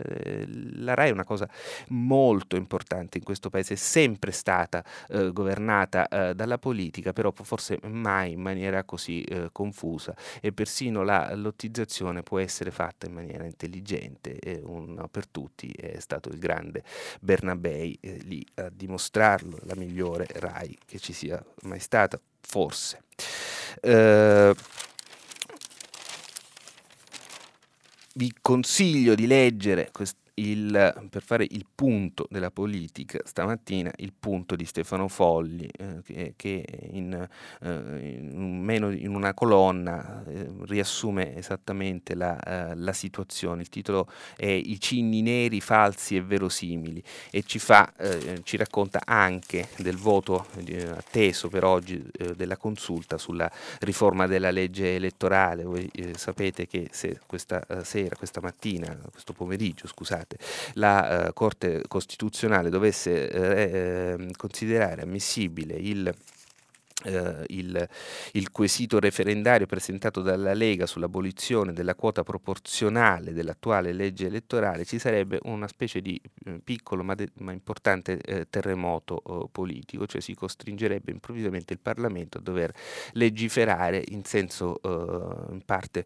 [0.85, 1.49] la RAI è una cosa
[1.89, 7.79] molto importante in questo paese, è sempre stata eh, governata eh, dalla politica, però forse
[7.83, 9.64] mai in maniera così eh, confusa
[10.41, 15.99] e persino la lottizzazione può essere fatta in maniera intelligente e uno per tutti è
[15.99, 16.83] stato il grande
[17.19, 23.03] Bernabei eh, lì a dimostrarlo, la migliore RAI che ci sia mai stata, forse.
[23.81, 24.55] Eh,
[28.13, 34.55] vi consiglio di leggere questo il, per fare il punto della politica, stamattina il punto
[34.55, 37.27] di Stefano Folli, eh, che, che in,
[37.61, 43.61] eh, in, meno, in, una colonna eh, riassume esattamente la, eh, la, situazione.
[43.61, 49.01] Il titolo è I cinni neri, falsi e verosimili e ci, fa, eh, ci racconta
[49.05, 52.03] anche del voto eh, atteso per oggi
[52.35, 55.63] della consulta sulla riforma della legge elettorale.
[55.63, 60.37] Voi sapete che se questa sera, questa mattina, questo pomeriggio, scusate, scusate,
[60.73, 66.11] la eh, Corte Costituzionale dovesse eh, ehm, considerare ammissibile il
[67.05, 67.87] eh, il,
[68.33, 75.39] il, quesito referendario presentato dalla Lega sull'abolizione della quota proporzionale dell'attuale legge elettorale, ci sarebbe
[75.43, 80.33] una specie di eh, piccolo ma, de, ma importante eh, terremoto eh, politico, cioè si
[80.33, 82.73] costringerebbe improvvisamente il Parlamento a dover
[83.13, 86.05] legiferare in senso eh, in parte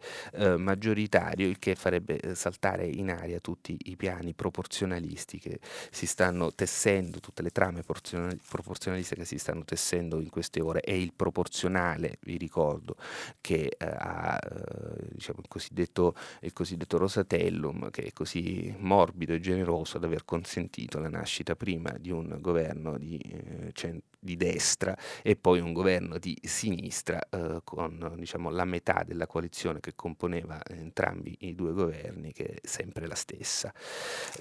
[0.57, 5.59] maggioritario, il che farebbe saltare in aria tutti i piani proporzionalisti che
[5.91, 10.93] si stanno tessendo, tutte le trame proporzionaliste che si stanno tessendo in queste ore è
[10.93, 12.95] il proporzionale, vi ricordo,
[13.41, 19.39] che eh, ha eh, diciamo, il, cosiddetto, il cosiddetto Rosatellum, che è così morbido e
[19.39, 24.97] generoso ad aver consentito la nascita prima di un governo di, eh, cent- di destra
[25.21, 30.59] e poi un governo di sinistra eh, con diciamo, la metà della coalizione che componeva
[30.67, 33.71] entrambi i due governi, che è sempre la stessa.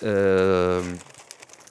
[0.01, 0.97] Uh,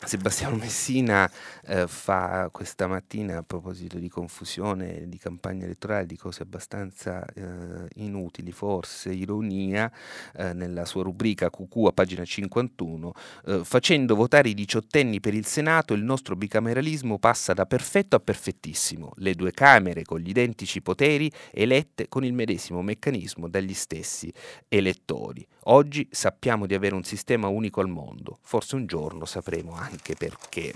[0.06, 1.30] Sebastiano Messina
[1.66, 7.88] eh, fa questa mattina a proposito di confusione, di campagna elettorale, di cose abbastanza eh,
[7.96, 9.92] inutili, forse ironia,
[10.36, 13.14] eh, nella sua rubrica QQ a pagina 51,
[13.46, 18.20] eh, facendo votare i diciottenni per il Senato il nostro bicameralismo passa da perfetto a
[18.20, 24.32] perfettissimo, le due Camere con gli identici poteri elette con il medesimo meccanismo dagli stessi
[24.68, 25.46] elettori.
[25.70, 30.74] Oggi sappiamo di avere un sistema unico al mondo, forse un giorno sapremo anche perché.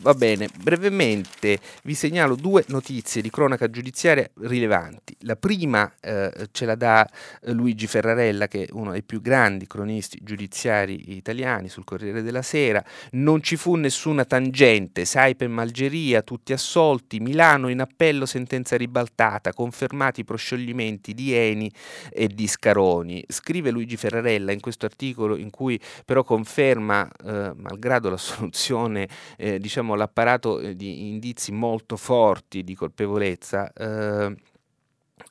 [0.00, 5.16] Va bene, brevemente vi segnalo due notizie di cronaca giudiziaria rilevanti.
[5.22, 7.04] La prima eh, ce la dà
[7.42, 12.42] eh, Luigi Ferrarella, che è uno dei più grandi cronisti giudiziari italiani sul Corriere della
[12.42, 12.80] Sera.
[13.12, 20.20] Non ci fu nessuna tangente, Saipem Algeria, tutti assolti, Milano in appello sentenza ribaltata, confermati
[20.20, 21.68] i proscioglimenti di Eni
[22.10, 23.24] e di Scaroni.
[23.26, 29.58] Scrive Luigi Ferrarella in questo articolo in cui però conferma, eh, malgrado la soluzione eh,
[29.58, 34.36] diciamo diciamo, l'apparato eh, di indizi molto forti di colpevolezza eh,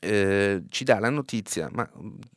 [0.00, 1.88] eh, ci dà la notizia, ma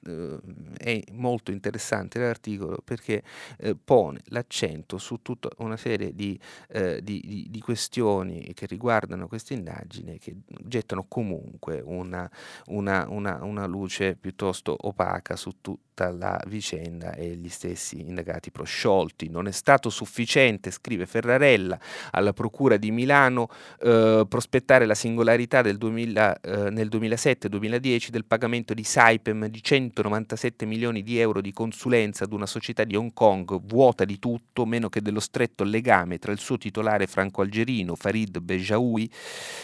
[0.08, 0.40] eh,
[0.78, 3.24] è molto interessante l'articolo perché
[3.58, 9.28] eh, pone l'accento su tutta una serie di, eh, di, di, di, questioni che riguardano
[9.28, 12.30] questa indagine che gettano comunque una,
[12.68, 18.50] una, una, una luce piuttosto opaca su tutto tutta la vicenda e gli stessi indagati
[18.52, 19.30] prosciolti.
[19.30, 21.80] Non è stato sufficiente, scrive Ferrarella,
[22.12, 28.74] alla Procura di Milano eh, prospettare la singolarità del 2000, eh, nel 2007-2010 del pagamento
[28.74, 33.62] di Saipem di 197 milioni di euro di consulenza ad una società di Hong Kong
[33.66, 39.10] vuota di tutto meno che dello stretto legame tra il suo titolare franco-algerino Farid Bejaoui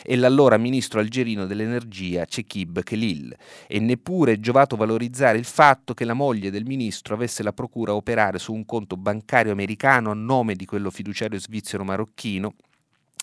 [0.04, 3.36] e l'allora ministro algerino dell'energia Chekib Khelil
[3.68, 7.96] e neppure è giovato valorizzare il fatto che la moglie del ministro avesse la procura
[7.96, 12.54] operare su un conto bancario americano a nome di quello fiduciario svizzero marocchino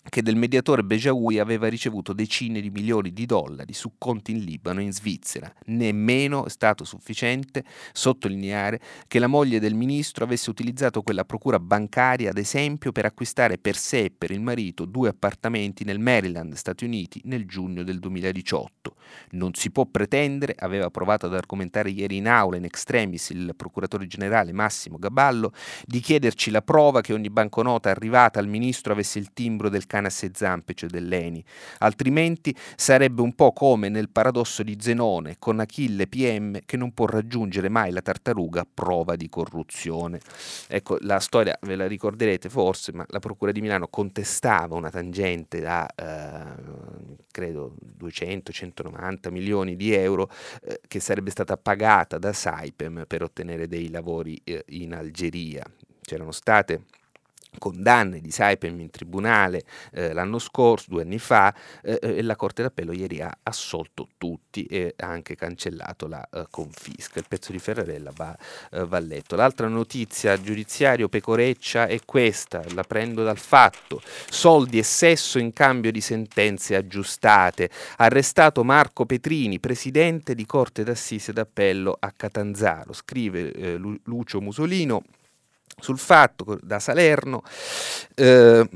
[0.08, 4.80] che del mediatore Bejaoui aveva ricevuto decine di milioni di dollari su conti in Libano
[4.80, 5.52] e in Svizzera.
[5.66, 12.30] Nemmeno è stato sufficiente sottolineare che la moglie del ministro avesse utilizzato quella procura bancaria,
[12.30, 16.84] ad esempio, per acquistare per sé e per il marito due appartamenti nel Maryland, Stati
[16.84, 18.96] Uniti, nel giugno del 2018.
[19.30, 24.06] Non si può pretendere, aveva provato ad argomentare ieri in aula in extremis il procuratore
[24.06, 25.52] generale Massimo Gaballo,
[25.84, 30.08] di chiederci la prova che ogni banconota arrivata al ministro avesse il timbro del cane
[30.08, 31.44] a sei zampe, cioè dell'Eni.
[31.78, 37.06] Altrimenti sarebbe un po' come nel paradosso di Zenone con Achille PM che non può
[37.06, 40.20] raggiungere mai la tartaruga prova di corruzione.
[40.66, 45.60] Ecco, la storia ve la ricorderete forse, ma la Procura di Milano contestava una tangente
[45.60, 50.28] da eh, credo 200-190 milioni di euro
[50.62, 55.64] eh, che sarebbe stata pagata da Saipem per ottenere dei lavori eh, in Algeria.
[56.00, 56.82] C'erano state
[57.58, 59.62] condanne di Saipem in tribunale
[59.92, 64.08] eh, l'anno scorso, due anni fa, eh, eh, e la Corte d'Appello ieri ha assolto
[64.18, 67.18] tutti e ha anche cancellato la uh, confisca.
[67.18, 68.36] Il pezzo di Ferrarella va,
[68.72, 69.36] uh, va, letto.
[69.36, 74.00] L'altra notizia giudiziario pecoreccia è questa, la prendo dal fatto.
[74.28, 77.70] Soldi e sesso in cambio di sentenze aggiustate.
[77.96, 82.92] Arrestato Marco Petrini, presidente di Corte d'Assise d'Appello a Catanzaro.
[82.92, 85.02] Scrive eh, Lucio Musolino
[85.78, 87.42] sul fatto da Salerno
[88.14, 88.68] eh,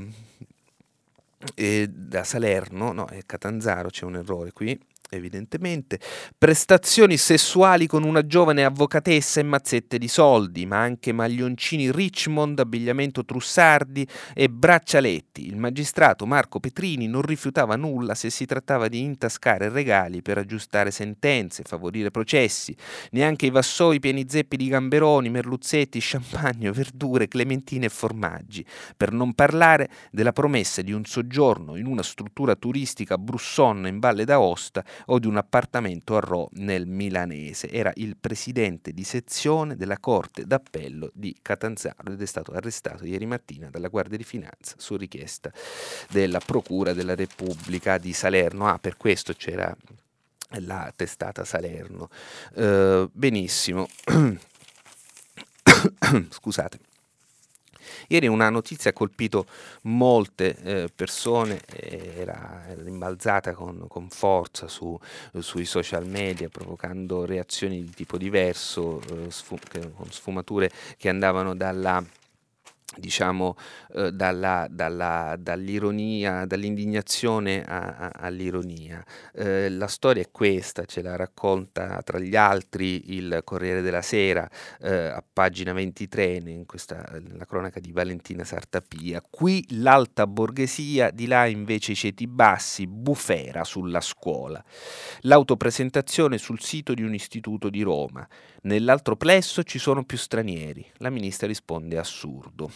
[1.89, 4.77] da Salerno, no, è Catanzaro, c'è un errore qui,
[5.09, 5.99] evidentemente,
[6.37, 13.25] prestazioni sessuali con una giovane avvocatessa e mazzette di soldi, ma anche maglioncini Richmond, abbigliamento
[13.25, 15.47] trussardi e braccialetti.
[15.47, 20.91] Il magistrato Marco Petrini non rifiutava nulla se si trattava di intascare regali per aggiustare
[20.91, 22.75] sentenze, favorire processi.
[23.11, 28.65] Neanche i vassoi pieni zeppi di gamberoni, merluzzetti, champagne, verdure, clementine e formaggi.
[28.95, 33.99] Per non parlare della promessa di un soggiorno in una struttura turistica a Brussonna in
[33.99, 37.69] Valle d'Aosta o di un appartamento a Rho nel milanese.
[37.69, 43.25] Era il presidente di sezione della Corte d'Appello di Catanzaro ed è stato arrestato ieri
[43.25, 45.51] mattina dalla Guardia di Finanza su richiesta
[46.09, 48.67] della Procura della Repubblica di Salerno.
[48.67, 49.75] Ah, per questo c'era
[50.61, 52.09] la testata Salerno.
[52.53, 53.87] Uh, benissimo.
[56.29, 56.88] Scusate.
[58.07, 59.45] Ieri una notizia ha colpito
[59.83, 64.97] molte eh, persone, era, era rimbalzata con, con forza su,
[65.39, 69.57] sui social media, provocando reazioni di tipo diverso, eh, sfu-
[69.95, 72.03] con sfumature che andavano dalla
[72.97, 73.55] diciamo
[73.93, 79.03] eh, dalla, dalla, dall'ironia, dall'indignazione a, a, all'ironia.
[79.33, 84.49] Eh, la storia è questa, ce la racconta tra gli altri il Corriere della Sera
[84.81, 89.21] eh, a pagina 23 in questa, la cronaca di Valentina Sartapia.
[89.27, 94.63] Qui l'alta borghesia, di là invece i ceti bassi, bufera sulla scuola.
[95.21, 98.27] L'autopresentazione sul sito di un istituto di Roma.
[98.63, 100.85] Nell'altro plesso ci sono più stranieri.
[100.97, 102.71] La ministra risponde assurdo.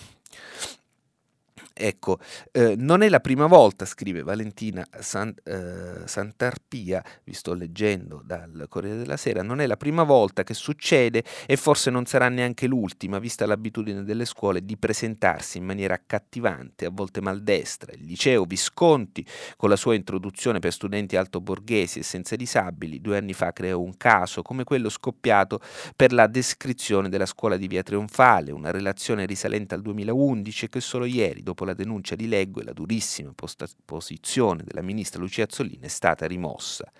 [1.75, 2.19] Ecco,
[2.51, 8.67] eh, non è la prima volta, scrive Valentina San, eh, Santarpia, vi sto leggendo dal
[8.69, 12.67] Corriere della Sera, non è la prima volta che succede e forse non sarà neanche
[12.67, 17.91] l'ultima, vista l'abitudine delle scuole di presentarsi in maniera accattivante, a volte maldestra.
[17.93, 19.25] Il liceo Visconti,
[19.57, 23.97] con la sua introduzione per studenti altoborghesi e senza disabili, due anni fa creò un
[23.97, 25.59] caso come quello scoppiato
[25.95, 31.05] per la descrizione della scuola di Via Trionfale, una relazione risalente al 2011 che solo
[31.05, 35.43] ieri, dopo dopo la denuncia di Leggo e la durissima posta- posizione della ministra Lucia
[35.43, 36.91] Azzolini è stata rimossa.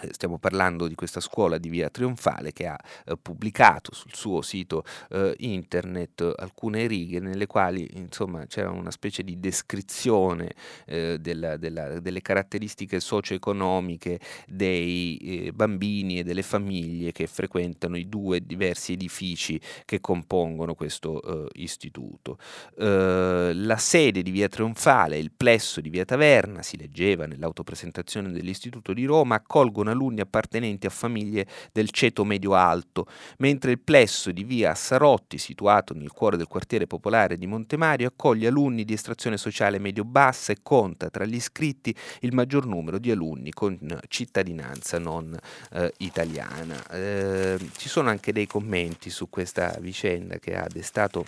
[0.00, 4.40] Eh, stiamo parlando di questa scuola di Via Trionfale che ha eh, pubblicato sul suo
[4.40, 10.54] sito eh, internet alcune righe nelle quali insomma c'era una specie di descrizione
[10.86, 18.08] eh, della, della, delle caratteristiche socio-economiche dei eh, bambini e delle famiglie che frequentano i
[18.08, 22.38] due diversi edifici che compongono questo eh, istituto.
[22.76, 29.04] la sede di Via Trionfale, il plesso di Via Taverna, si leggeva nell'autopresentazione dell'istituto di
[29.04, 33.06] Roma, accolgono con alunni appartenenti a famiglie del ceto medio-alto,
[33.38, 38.46] mentre il plesso di via Sarotti, situato nel cuore del quartiere popolare di Montemario, accoglie
[38.46, 43.50] alunni di estrazione sociale medio-bassa e conta tra gli iscritti il maggior numero di alunni
[43.50, 45.36] con cittadinanza non
[45.72, 46.88] eh, italiana.
[46.88, 51.26] Eh, ci sono anche dei commenti su questa vicenda che ha destato,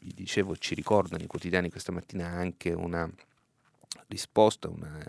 [0.00, 3.08] vi dicevo, ci ricordano i quotidiani questa mattina anche una
[4.08, 5.00] risposta, una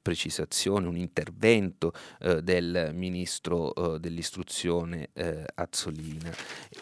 [0.00, 6.32] precisazione, un intervento eh, del ministro eh, dell'istruzione eh, Azzolina.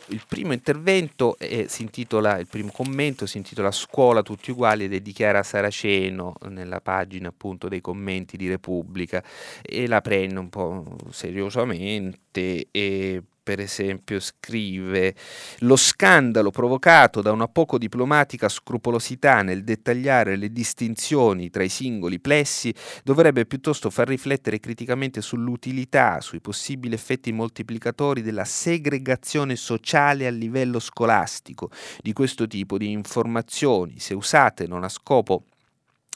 [0.09, 5.01] Il primo intervento si intitola, il primo commento si intitola Scuola tutti uguali ed è
[5.01, 9.23] dichiara Saraceno nella pagina appunto dei commenti di Repubblica
[9.63, 15.15] e la prende un po' seriosamente e per esempio, scrive
[15.61, 22.21] lo scandalo provocato da una poco diplomatica scrupolosità nel dettagliare le distinzioni tra i singoli
[22.21, 22.73] plessi
[23.03, 30.79] dovrebbe piuttosto far riflettere criticamente sull'utilità, sui possibili effetti moltiplicatori della segregazione sociale a livello
[30.79, 31.71] scolastico.
[32.01, 35.45] Di questo tipo di informazioni, se usate non a scopo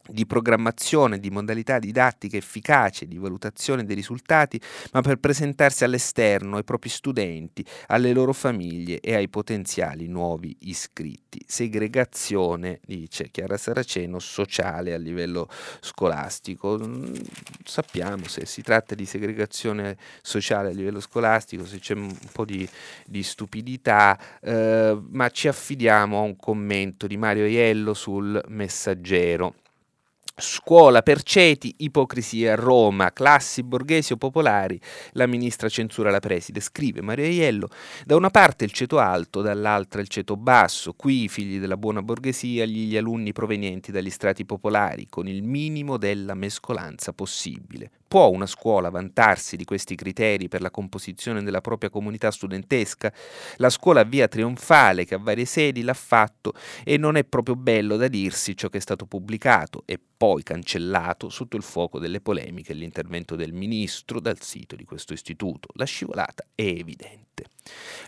[0.09, 4.61] di programmazione, di modalità didattica efficace, di valutazione dei risultati,
[4.93, 11.41] ma per presentarsi all'esterno, ai propri studenti, alle loro famiglie e ai potenziali nuovi iscritti.
[11.47, 15.49] Segregazione, dice Chiara Saraceno, sociale a livello
[15.81, 16.79] scolastico.
[16.79, 17.15] Mm,
[17.65, 22.69] sappiamo se si tratta di segregazione sociale a livello scolastico, se c'è un po' di,
[23.07, 29.55] di stupidità, eh, ma ci affidiamo a un commento di Mario Iello sul messaggero.
[30.39, 34.79] Scuola per ceti, ipocrisia, Roma, classi borghesi o popolari,
[35.13, 37.71] la ministra censura la preside, scrive Maria Iello,
[38.05, 42.03] da una parte il ceto alto, dall'altra il ceto basso, qui i figli della buona
[42.03, 47.93] borghesia, gli alunni provenienti dagli strati popolari, con il minimo della mescolanza possibile.
[48.17, 53.13] Può una scuola vantarsi di questi criteri per la composizione della propria comunità studentesca?
[53.57, 57.99] La scuola via trionfale, che a varie sedi l'ha fatto, e non è proprio bello
[57.99, 62.73] da dirsi ciò che è stato pubblicato e poi cancellato sotto il fuoco delle polemiche
[62.73, 65.69] e l'intervento del ministro dal sito di questo istituto.
[65.75, 67.45] La scivolata è evidente.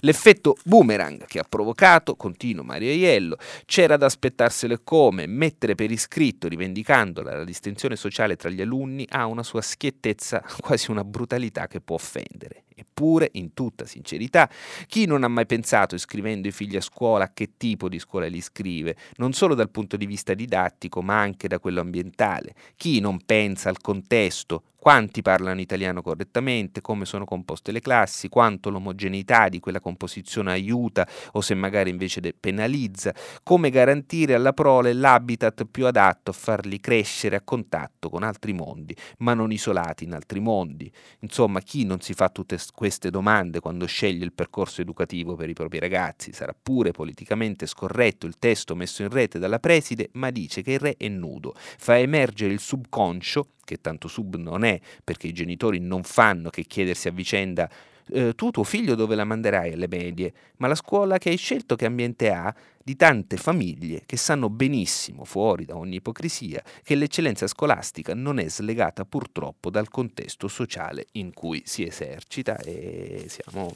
[0.01, 3.37] L'effetto boomerang che ha provocato, continua Mario Aiello,
[3.67, 9.27] c'era da aspettarselo come mettere per iscritto, rivendicandola la distinzione sociale tra gli alunni, ha
[9.27, 9.61] una sua
[9.99, 12.65] schiettezza, quasi una brutalità che può offendere.
[12.79, 14.49] Eppure, in tutta sincerità,
[14.87, 18.27] chi non ha mai pensato, iscrivendo i figli a scuola, a che tipo di scuola
[18.27, 22.55] li iscrive, non solo dal punto di vista didattico, ma anche da quello ambientale?
[22.77, 28.71] Chi non pensa al contesto, quanti parlano italiano correttamente, come sono composte le classi, quanto
[28.71, 33.13] l'omogeneità di quella composizione aiuta o se magari invece penalizza,
[33.43, 38.97] come garantire alla prole l'habitat più adatto a farli crescere a contatto con altri mondi,
[39.19, 40.91] ma non isolati in altri mondi.
[41.21, 45.53] Insomma, chi non si fa tutte queste domande quando sceglie il percorso educativo per i
[45.53, 46.33] propri ragazzi?
[46.33, 50.79] Sarà pure politicamente scorretto il testo messo in rete dalla preside, ma dice che il
[50.79, 55.79] re è nudo, fa emergere il subconscio che tanto sub non è, perché i genitori
[55.79, 57.71] non fanno che chiedersi a vicenda
[58.11, 61.77] eh, tu tuo figlio dove la manderai alle medie, ma la scuola che hai scelto
[61.77, 62.55] che ambiente ha,
[62.89, 68.49] di tante famiglie che sanno benissimo, fuori da ogni ipocrisia, che l'eccellenza scolastica non è
[68.49, 73.75] slegata purtroppo dal contesto sociale in cui si esercita e siamo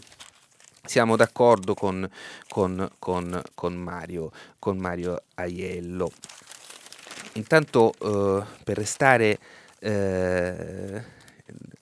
[0.85, 2.09] siamo d'accordo con,
[2.49, 6.11] con, con, con, Mario, con Mario Aiello.
[7.35, 9.39] Intanto eh, per restare
[9.79, 11.03] eh,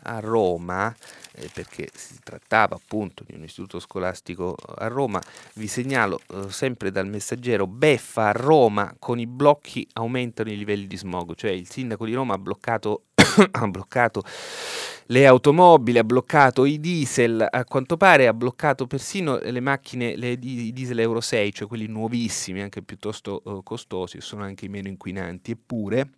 [0.03, 0.95] a Roma,
[1.33, 5.21] eh, perché si trattava appunto di un istituto scolastico a Roma,
[5.55, 10.87] vi segnalo eh, sempre dal messaggero, beffa a Roma con i blocchi aumentano i livelli
[10.87, 13.05] di smog, cioè il sindaco di Roma ha bloccato,
[13.51, 14.23] ha bloccato
[15.11, 20.31] le automobili, ha bloccato i diesel, a quanto pare ha bloccato persino le macchine, le,
[20.33, 25.51] i diesel Euro 6, cioè quelli nuovissimi, anche piuttosto uh, costosi, sono anche meno inquinanti,
[25.51, 26.11] eppure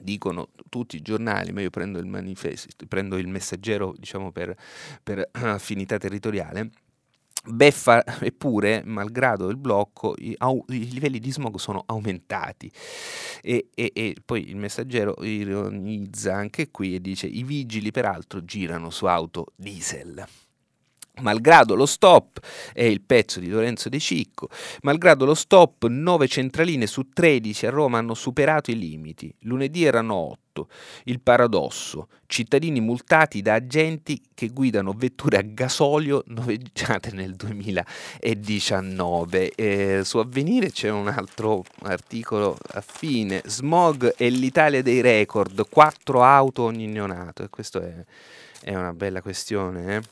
[0.00, 4.54] dicono tutti i giornali, ma io prendo il manifesto, prendo il messaggero diciamo per,
[5.02, 6.70] per affinità territoriale,
[7.46, 12.72] Beffa, eppure, malgrado il blocco, i, au, i, livelli di smog sono aumentati.
[13.42, 18.88] E, e, e, poi il messaggero ironizza anche qui e dice: I vigili, peraltro, girano
[18.88, 20.26] su auto diesel.
[21.20, 22.40] Malgrado lo stop,
[22.72, 24.48] è il pezzo di Lorenzo De Cicco,
[24.82, 30.14] malgrado lo stop 9 centraline su 13 a Roma hanno superato i limiti, lunedì erano
[30.14, 30.68] 8.
[31.04, 39.52] Il paradosso, cittadini multati da agenti che guidano vetture a gasolio noveggiate nel 2019.
[39.54, 46.62] Eh, su Avvenire c'è un altro articolo affine, smog è l'Italia dei record, 4 auto
[46.62, 48.04] ogni neonato, e questa è,
[48.62, 49.96] è una bella questione.
[49.96, 50.02] Eh?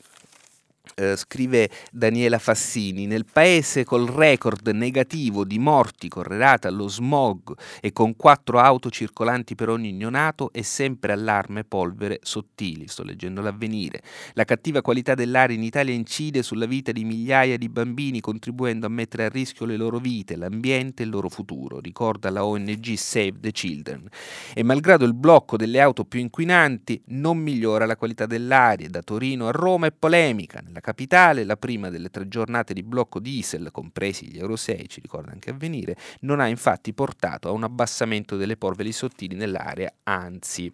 [0.95, 7.91] Uh, scrive Daniela Fassini, nel paese col record negativo di morti correlate allo smog e
[7.91, 12.87] con quattro auto circolanti per ogni neonato è sempre allarme polvere sottili.
[12.87, 14.03] Sto leggendo l'avvenire.
[14.33, 18.89] La cattiva qualità dell'aria in Italia incide sulla vita di migliaia di bambini, contribuendo a
[18.89, 23.39] mettere a rischio le loro vite, l'ambiente e il loro futuro, ricorda la ONG Save
[23.39, 24.07] the Children.
[24.53, 28.89] E malgrado il blocco delle auto più inquinanti, non migliora la qualità dell'aria.
[28.89, 30.61] Da Torino a Roma è polemica.
[30.63, 34.99] Nella capitale, la prima delle tre giornate di blocco diesel, compresi gli Euro 6, ci
[34.99, 40.71] ricorda anche avvenire, non ha infatti portato a un abbassamento delle polveri sottili nell'aria, anzi.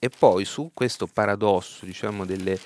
[0.00, 2.58] E poi su questo paradosso, diciamo, delle,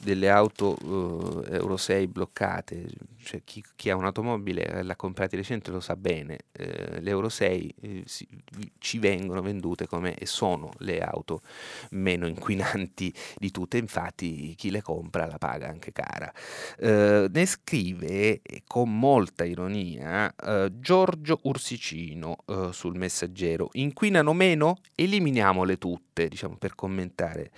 [0.00, 2.86] delle auto uh, Euro 6 bloccate,
[3.22, 7.10] cioè chi, chi ha un'automobile e l'ha comprata di recente lo sa bene, eh, le
[7.10, 8.26] Euro 6 eh, si,
[8.78, 11.42] ci vengono vendute come e sono le auto
[11.90, 16.32] meno inquinanti di tutte, infatti chi le compra la paga anche cara.
[16.78, 24.78] Eh, ne scrive con molta ironia eh, Giorgio Ursicino eh, sul messaggero, inquinano meno?
[24.94, 27.50] Eliminiamole tutte, diciamo per commentare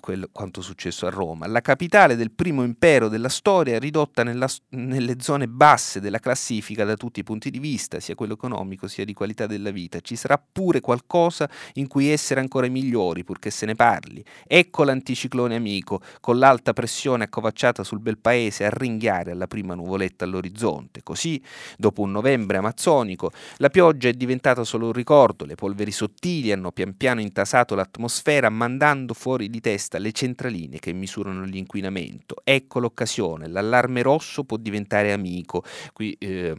[0.00, 1.46] quello, quanto successo a Roma.
[1.46, 6.94] La capitale del primo impero della storia ridotta nella, nelle zone basse della classifica da
[6.94, 9.98] tutti i punti di vista, sia quello economico sia di qualità della vita.
[9.98, 14.24] Ci sarà pure qualcosa in cui essere ancora migliori, purché se ne parli.
[14.46, 20.24] Ecco l'anticiclone amico, con l'alta pressione accovacciata sul bel paese a ringhiare alla prima nuvoletta
[20.24, 21.02] all'orizzonte.
[21.02, 21.42] Così,
[21.76, 26.70] dopo un novembre amazzonico, la pioggia è diventata solo un ricordo, le polveri sottili hanno
[26.70, 32.36] pian piano intasato l'atmosfera, mandando fuori di testa le centraline che misurano l'inquinamento.
[32.44, 35.64] Ecco l'occasione, l'allarme rosso può diventare amico.
[35.92, 36.54] Qui eh,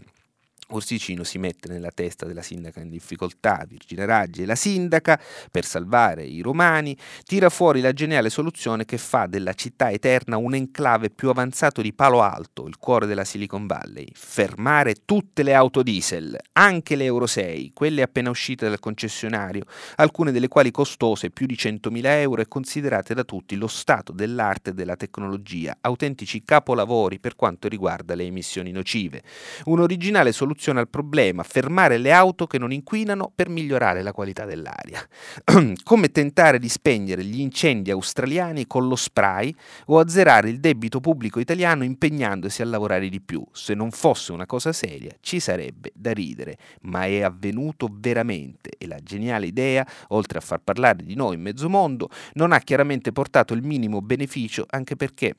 [0.75, 5.19] Orsicino si mette nella testa della sindaca in difficoltà, Virginia Raggi, e la sindaca,
[5.49, 10.53] per salvare i romani, tira fuori la geniale soluzione che fa della città eterna un
[10.53, 14.07] enclave più avanzato di Palo Alto, il cuore della Silicon Valley.
[14.13, 19.65] Fermare tutte le auto diesel, anche le Euro 6, quelle appena uscite dal concessionario,
[19.95, 24.71] alcune delle quali costose più di 100.000 euro e considerate da tutti lo stato dell'arte
[24.71, 29.23] e della tecnologia, autentici capolavori per quanto riguarda le emissioni nocive.
[29.65, 34.45] Un'originale soluzione soluzione al problema, fermare le auto che non inquinano per migliorare la qualità
[34.45, 35.05] dell'aria.
[35.83, 39.53] Come tentare di spegnere gli incendi australiani con lo spray
[39.87, 43.45] o azzerare il debito pubblico italiano impegnandosi a lavorare di più.
[43.51, 48.87] Se non fosse una cosa seria ci sarebbe da ridere, ma è avvenuto veramente e
[48.87, 53.11] la geniale idea, oltre a far parlare di noi in mezzo mondo, non ha chiaramente
[53.11, 55.35] portato il minimo beneficio anche perché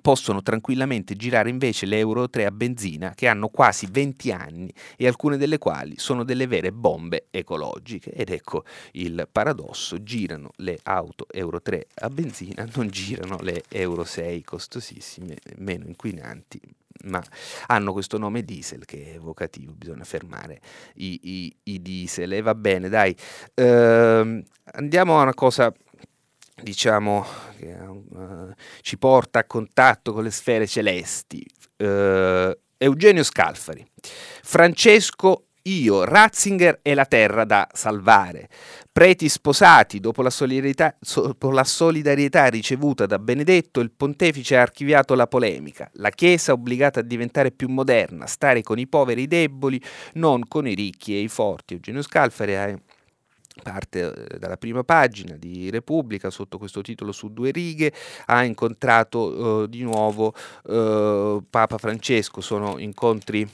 [0.00, 5.06] possono tranquillamente girare invece le Euro 3 a benzina che hanno quasi 20 anni e
[5.06, 8.12] alcune delle quali sono delle vere bombe ecologiche.
[8.12, 14.04] Ed ecco il paradosso, girano le auto Euro 3 a benzina, non girano le Euro
[14.04, 16.60] 6 costosissime, meno inquinanti,
[17.04, 17.22] ma
[17.66, 20.60] hanno questo nome diesel che è evocativo, bisogna fermare
[20.94, 22.32] i, i, i diesel.
[22.32, 23.14] E va bene, dai,
[23.54, 25.72] ehm, andiamo a una cosa
[26.60, 27.24] diciamo,
[27.56, 31.44] che uh, ci porta a contatto con le sfere celesti.
[31.78, 33.86] Uh, Eugenio Scalfari,
[34.42, 38.48] Francesco io, Ratzinger e la terra da salvare.
[38.90, 45.14] Preti sposati, dopo la, solidarietà, dopo la, solidarietà, ricevuta da Benedetto, il pontefice ha archiviato
[45.14, 45.88] la polemica.
[45.94, 49.80] La Chiesa obbligata a diventare più moderna, stare con i poveri e i deboli,
[50.14, 51.74] non con i ricchi e i forti.
[51.74, 52.78] Eugenio Scalfari ha
[53.62, 57.92] parte eh, dalla prima pagina di Repubblica sotto questo titolo su due righe
[58.26, 60.34] ha incontrato uh, di nuovo
[60.64, 62.40] uh, Papa Francesco.
[62.40, 63.48] Sono incontri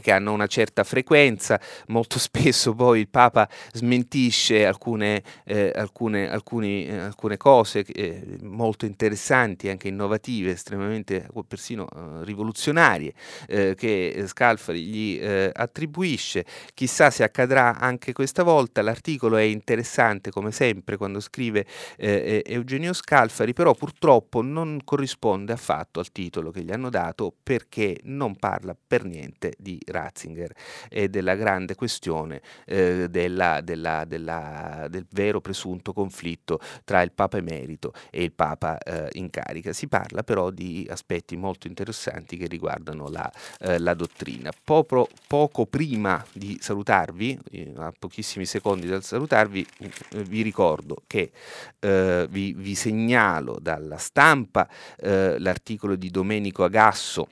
[0.00, 6.86] che hanno una certa frequenza, molto spesso poi il Papa smentisce alcune, eh, alcune, alcuni,
[6.86, 13.12] eh, alcune cose eh, molto interessanti, anche innovative, estremamente persino eh, rivoluzionarie,
[13.48, 16.44] eh, che Scalfari gli eh, attribuisce.
[16.74, 21.66] Chissà se accadrà anche questa volta, l'articolo è interessante come sempre quando scrive
[21.96, 28.36] Eugenio Scalfari, però purtroppo non corrisponde affatto al titolo che gli hanno dato perché non
[28.36, 30.52] parla per niente di Ratzinger
[30.88, 37.38] e della grande questione eh, della, della, della, del vero presunto conflitto tra il Papa
[37.38, 39.72] emerito e il Papa eh, in carica.
[39.72, 43.30] Si parla però di aspetti molto interessanti che riguardano la,
[43.60, 44.50] eh, la dottrina.
[44.64, 51.30] Poco, poco, prima di salutarvi, eh, a pochissimi secondi dal salutarvi, eh, vi ricordo che
[51.80, 54.68] eh, vi, vi, segnalo dalla stampa
[54.98, 57.28] l'articolo di Domenico Agasso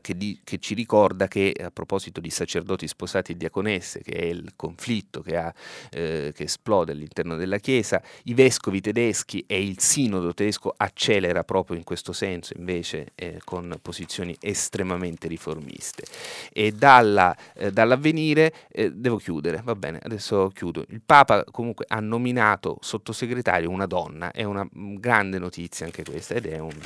[0.00, 4.24] che, di, che, ci ricorda che a proposito di sacerdoti sposati e diaconesse, che è
[4.24, 5.54] il conflitto che, ha,
[5.90, 11.76] eh, che, esplode all'interno della Chiesa, i vescovi tedeschi e il sinodo tedesco accelera proprio
[11.76, 16.04] in questo senso invece eh, con posizioni estremamente riformiste.
[16.52, 20.84] E dalla, eh, dall'avvenire eh, devo chiudere, va bene, adesso chiudo.
[20.88, 26.46] Il Papa comunque ha nominato sottosegretario una donna, è una grande notizia anche questa ed
[26.46, 26.76] è un,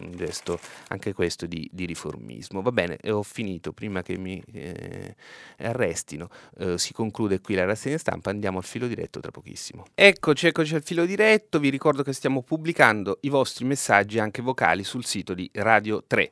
[0.00, 2.62] un gesto anche questo di, di riformismo terrorismo.
[2.62, 5.14] Va bene, ho finito, prima che mi eh,
[5.58, 6.28] arrestino,
[6.58, 9.84] eh, si conclude qui la rassegna stampa, andiamo al filo diretto tra pochissimo.
[9.94, 14.84] Eccoci, eccoci al filo diretto, vi ricordo che stiamo pubblicando i vostri messaggi anche vocali
[14.84, 16.30] sul sito di Radio 3.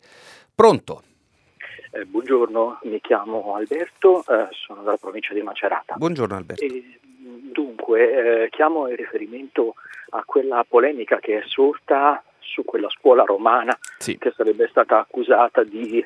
[0.55, 1.03] Pronto?
[1.93, 5.95] Eh, buongiorno, mi chiamo Alberto, eh, sono dalla provincia di Macerata.
[5.97, 6.65] Buongiorno Alberto.
[6.65, 6.99] E,
[7.53, 9.75] dunque, eh, chiamo in riferimento
[10.11, 14.19] a quella polemica che è sorta su quella scuola romana sì.
[14.19, 16.05] che sarebbe stata accusata di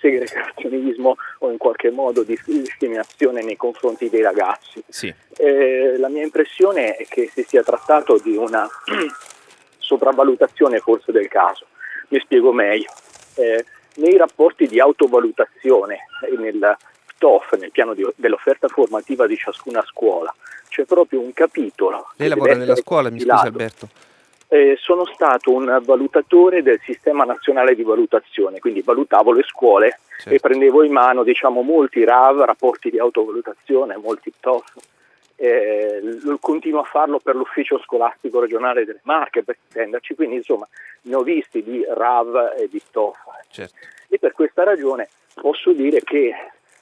[0.00, 4.82] segregazionismo o in qualche modo di discriminazione nei confronti dei ragazzi.
[4.88, 5.12] Sì.
[5.36, 8.66] Eh, la mia impressione è che si sia trattato di una
[9.78, 11.66] sopravvalutazione forse del caso.
[12.08, 12.90] Mi spiego meglio.
[13.34, 13.64] Eh,
[13.96, 16.76] nei rapporti di autovalutazione e nel
[17.18, 20.34] TOF, nel piano di, dell'offerta formativa di ciascuna scuola,
[20.68, 22.10] c'è proprio un capitolo.
[22.16, 23.88] Lei lavora nella scuola, mi scusi Alberto?
[24.48, 30.30] Eh, sono stato un valutatore del sistema nazionale di valutazione, quindi valutavo le scuole certo.
[30.30, 34.74] e prendevo in mano diciamo, molti RAV, rapporti di autovalutazione, molti TOF.
[35.38, 36.00] Eh,
[36.40, 40.66] continuo a farlo per l'ufficio scolastico regionale delle Marche per intenderci, quindi insomma
[41.02, 43.18] ne ho visti di RAV e di TOF.
[43.50, 43.74] Certo.
[44.08, 46.32] E per questa ragione posso dire che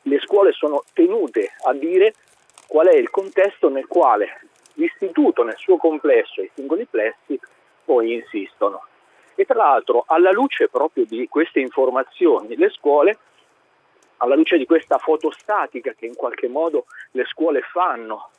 [0.03, 2.15] le scuole sono tenute a dire
[2.67, 4.41] qual è il contesto nel quale
[4.75, 7.39] l'istituto nel suo complesso e i singoli plessi
[7.85, 8.87] poi insistono.
[9.35, 13.18] E tra l'altro, alla luce proprio di queste informazioni, le scuole,
[14.18, 18.31] alla luce di questa fotostatica che in qualche modo le scuole fanno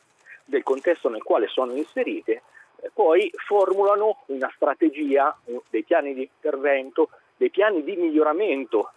[0.44, 2.42] del contesto nel quale sono inserite,
[2.80, 5.36] eh, poi formulano una strategia,
[5.68, 8.92] dei piani di intervento, dei piani di miglioramento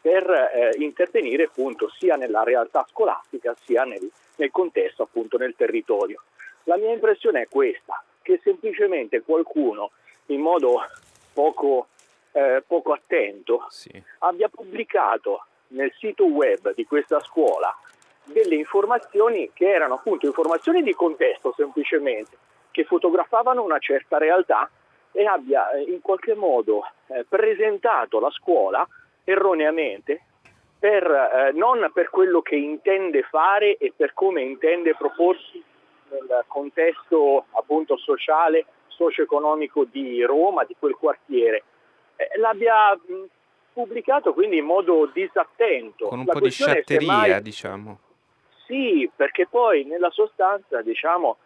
[0.00, 6.22] per eh, intervenire appunto sia nella realtà scolastica sia nel, nel contesto appunto nel territorio.
[6.68, 9.92] La mia impressione è questa, che semplicemente qualcuno
[10.26, 10.82] in modo
[11.32, 11.88] poco,
[12.32, 13.90] eh, poco attento sì.
[14.18, 17.74] abbia pubblicato nel sito web di questa scuola
[18.24, 22.36] delle informazioni che erano appunto informazioni di contesto semplicemente,
[22.70, 24.68] che fotografavano una certa realtà
[25.12, 28.86] e abbia eh, in qualche modo eh, presentato la scuola
[29.24, 30.20] erroneamente
[30.78, 35.64] per, eh, non per quello che intende fare e per come intende proporsi
[36.10, 41.62] nel contesto appunto sociale, socio-economico di Roma, di quel quartiere,
[42.16, 43.24] eh, l'abbia mh,
[43.72, 46.08] pubblicato quindi in modo disattento.
[46.08, 47.42] Con un La po' di sciatteria, mai...
[47.42, 47.98] diciamo.
[48.66, 51.38] Sì, perché poi nella sostanza, diciamo,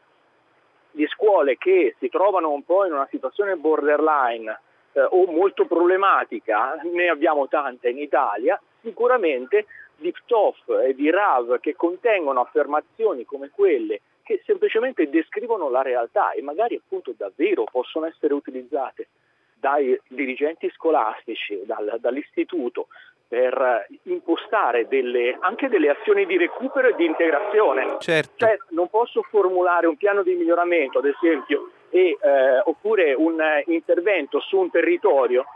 [0.91, 4.61] di scuole che si trovano un po' in una situazione borderline
[4.93, 11.61] eh, o molto problematica, ne abbiamo tante in Italia, sicuramente di PTOF e di RAV
[11.61, 18.07] che contengono affermazioni come quelle che semplicemente descrivono la realtà e magari appunto davvero possono
[18.07, 19.09] essere utilizzate
[19.55, 22.89] dai dirigenti scolastici, dal, dall'istituto,
[23.33, 27.97] per impostare delle, anche delle azioni di recupero e di integrazione.
[27.99, 28.33] Certo.
[28.37, 33.65] Cioè, non posso formulare un piano di miglioramento, ad esempio, e, eh, oppure un eh,
[33.69, 35.47] intervento su un territorio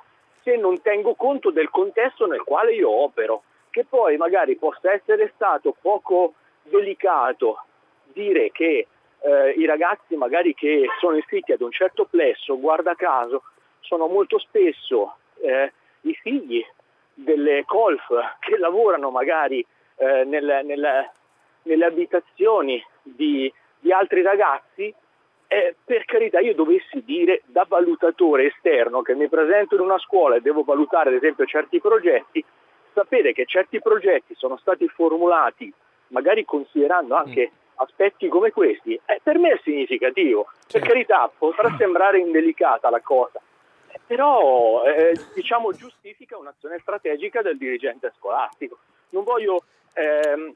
[0.43, 5.33] se non tengo conto del contesto nel quale io opero, che poi magari possa essere
[5.35, 7.62] stato poco delicato
[8.17, 8.87] dire che
[9.21, 13.43] eh, i ragazzi magari che sono iscritti ad un certo plesso, guarda caso,
[13.81, 16.64] sono molto spesso eh, i figli
[17.12, 18.07] delle colf
[18.41, 19.64] che lavorano magari
[19.97, 21.11] eh, nel, nel,
[21.62, 24.93] nelle abitazioni di, di altri ragazzi,
[25.49, 30.37] eh, per carità io dovessi dire da valutatore esterno che mi presento in una scuola
[30.37, 32.45] e devo valutare ad esempio certi progetti,
[32.93, 35.73] sapere che certi progetti sono stati formulati
[36.09, 40.49] magari considerando anche mm aspetti come questi, eh, per me è significativo.
[40.70, 43.41] Per carità, potrà sembrare indelicata la cosa,
[43.89, 48.79] eh, però eh, diciamo giustifica un'azione strategica del dirigente scolastico.
[49.11, 50.55] Non voglio ehm,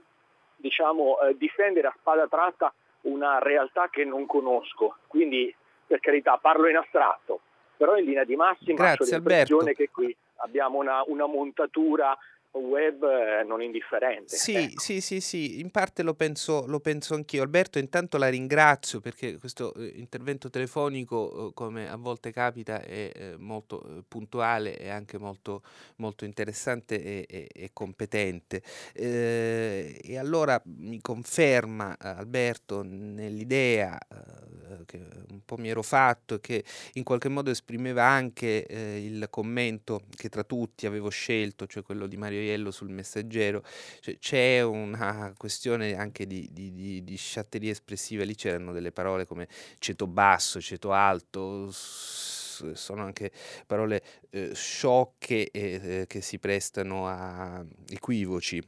[0.56, 5.54] diciamo, eh, difendere a spada tratta una realtà che non conosco, quindi
[5.86, 7.40] per carità parlo in astratto,
[7.76, 12.16] però in linea di massima Grazie, ho l'impressione che qui abbiamo una, una montatura
[12.58, 14.36] web eh, non indifferente.
[14.36, 14.80] Sì, ecco.
[14.80, 17.42] sì, sì, sì, in parte lo penso, lo penso anch'io.
[17.42, 23.12] Alberto, intanto la ringrazio perché questo eh, intervento telefonico, eh, come a volte capita, è
[23.14, 25.62] eh, molto eh, puntuale e anche molto,
[25.96, 28.62] molto interessante e, e- e competente.
[28.92, 33.98] Eh, e allora mi conferma Alberto nell'idea
[34.86, 40.02] che un po' mi ero fatto e che in qualche modo esprimeva anche il commento
[40.14, 43.62] che tra tutti avevo scelto, cioè quello di Mario Iello sul messaggero,
[44.00, 49.26] cioè, c'è una questione anche di, di, di, di sciatteria espressiva, lì c'erano delle parole
[49.26, 53.30] come ceto basso, ceto alto, sono anche
[53.66, 58.62] parole eh, sciocche e eh, che si prestano a equivoci.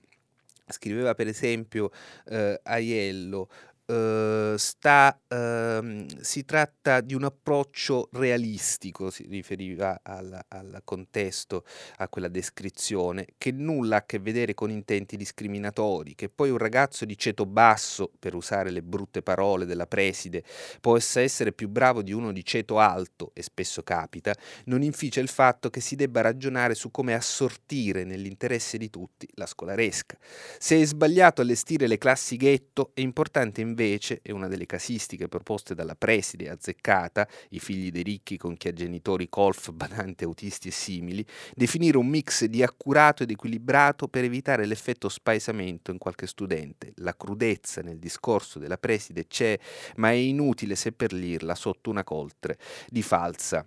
[0.68, 1.90] Scriveva per esempio
[2.28, 3.48] eh, Aiello,
[3.86, 11.64] eh, sta, ehm, si tratta di un approccio realistico, si riferiva al, al contesto,
[11.96, 16.58] a quella descrizione, che nulla ha a che vedere con intenti discriminatori, che poi un
[16.58, 20.44] ragazzo di ceto basso, per usare le brutte parole della preside,
[20.80, 24.34] possa essere più bravo di uno di ceto alto, e spesso capita,
[24.66, 29.46] non inficia il fatto che si debba ragionare su come assortire nell'interesse di tutti la
[29.46, 30.16] scolaresca.
[30.58, 35.74] Se è sbagliato allestire le classi ghetto, è importante invece, e una delle casistiche proposte
[35.74, 40.72] dalla preside azzeccata, i figli dei ricchi con chi ha genitori colf, badanti, autisti e
[40.72, 46.92] simili, definire un mix di accurato ed equilibrato per evitare l'effetto spaesamento in qualche studente.
[46.96, 49.58] La crudezza nel discorso della preside c'è,
[49.96, 52.58] ma è inutile seppellirla sotto una coltre
[52.88, 53.66] di falsa,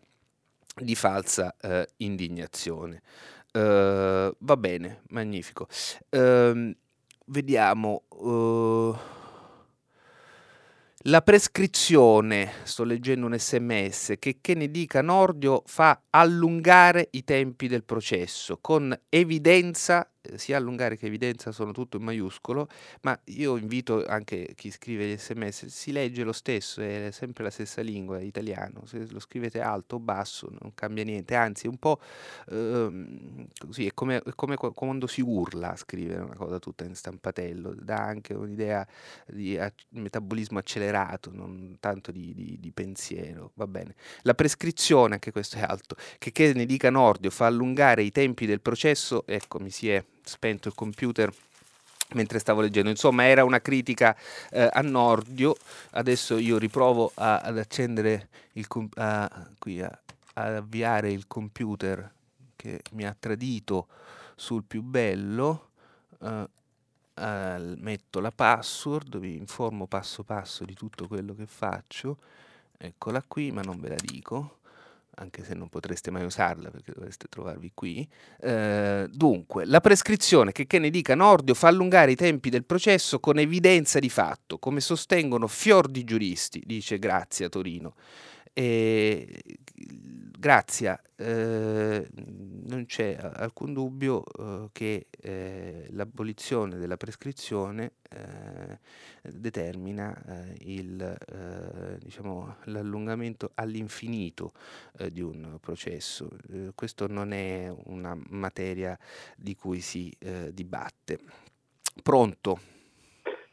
[0.75, 3.01] di falsa eh, indignazione.
[3.55, 5.69] Uh, va bene, magnifico.
[6.09, 6.75] Uh,
[7.27, 8.03] vediamo.
[8.09, 9.14] Uh,
[11.07, 17.67] la prescrizione, sto leggendo un sms, che, che ne dica Nordio fa allungare i tempi
[17.67, 22.67] del processo con evidenza sia allungare che evidenza sono tutto in maiuscolo,
[23.01, 27.49] ma io invito anche chi scrive gli sms, si legge lo stesso, è sempre la
[27.49, 31.77] stessa lingua, italiano, se lo scrivete alto o basso non cambia niente, anzi è un
[31.77, 31.99] po'
[32.49, 36.95] ehm, così, è come, è come quando si urla a scrivere una cosa tutta in
[36.95, 38.85] stampatello, dà anche un'idea
[39.27, 43.95] di ac- metabolismo accelerato, non tanto di, di, di, pensiero, va bene.
[44.21, 48.45] La prescrizione, anche questo è alto, che, che ne dica Nordio, fa allungare i tempi
[48.45, 51.33] del processo, ecco mi si è spento il computer
[52.13, 52.89] mentre stavo leggendo.
[52.89, 54.15] Insomma, era una critica
[54.51, 55.55] eh, a Nordio.
[55.91, 59.99] Adesso io riprovo a, ad accendere il a, qui a,
[60.33, 62.11] ad avviare il computer
[62.55, 63.87] che mi ha tradito
[64.35, 65.69] sul più bello.
[66.17, 72.17] Uh, uh, metto la password, vi informo passo passo di tutto quello che faccio.
[72.77, 74.63] Eccola qui, ma non ve la dico
[75.15, 78.07] anche se non potreste mai usarla perché dovreste trovarvi qui.
[78.39, 83.19] Eh, dunque, la prescrizione che, che ne dica Nordio fa allungare i tempi del processo
[83.19, 87.95] con evidenza di fatto, come sostengono fior di giuristi, dice Grazia Torino.
[88.57, 89.43] E,
[90.39, 92.07] Grazia, eh,
[92.67, 98.79] non c'è alcun dubbio eh, che eh, l'abolizione della prescrizione eh,
[99.23, 104.53] determina eh, il, eh, diciamo, l'allungamento all'infinito
[105.11, 106.29] di un processo.
[106.75, 108.97] questo non è una materia
[109.35, 110.15] di cui si
[110.51, 111.19] dibatte.
[112.01, 112.59] Pronto?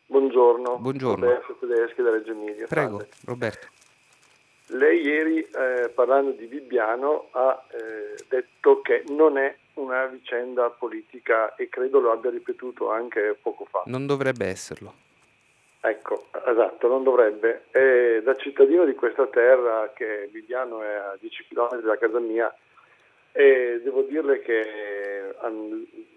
[0.06, 0.78] Buongiorno.
[0.78, 1.24] Buongiorno.
[1.24, 2.66] Roberto Tedeschi da Reggio Emilia.
[2.66, 3.08] Prego, Salve.
[3.24, 3.81] Roberto.
[4.72, 11.54] Lei ieri, eh, parlando di Bibbiano, ha eh, detto che non è una vicenda politica
[11.56, 13.82] e credo lo abbia ripetuto anche poco fa.
[13.86, 14.94] Non dovrebbe esserlo.
[15.80, 17.64] Ecco, esatto, non dovrebbe.
[17.70, 22.54] E da cittadino di questa terra, che Bibbiano è a 10 km da casa mia,
[23.32, 25.34] e devo dirle che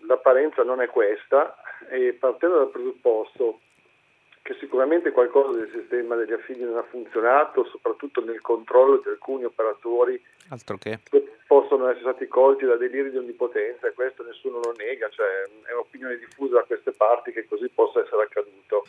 [0.05, 1.55] l'apparenza non è questa
[1.89, 3.59] e partendo dal presupposto
[4.45, 9.43] che sicuramente qualcosa del sistema degli affidi non ha funzionato, soprattutto nel controllo di alcuni
[9.43, 10.99] operatori che.
[11.09, 15.25] che possono essere stati colti da deliri di onnipotenza e questo nessuno lo nega, cioè
[15.65, 18.85] è un'opinione diffusa da queste parti che così possa essere accaduto.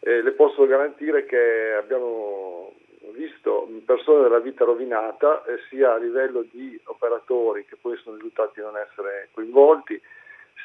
[0.00, 2.74] Eh, le posso garantire che abbiamo
[3.14, 8.60] visto persone della vita rovinata eh, sia a livello di operatori che poi sono risultati
[8.60, 9.98] non essere coinvolti,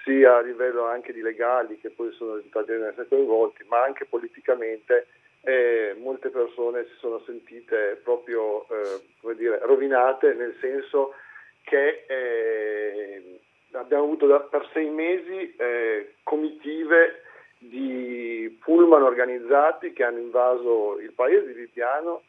[0.10, 5.06] sia a livello anche di legali che poi sono risultati essere coinvolti, ma anche politicamente
[5.42, 11.14] eh, molte persone si sono sentite proprio eh, dire, rovinate nel senso
[11.62, 13.40] che eh,
[13.74, 17.22] abbiamo avuto da, per sei mesi eh, comitive
[17.60, 22.24] di pullman organizzati che hanno invaso il paese di Bibbiano,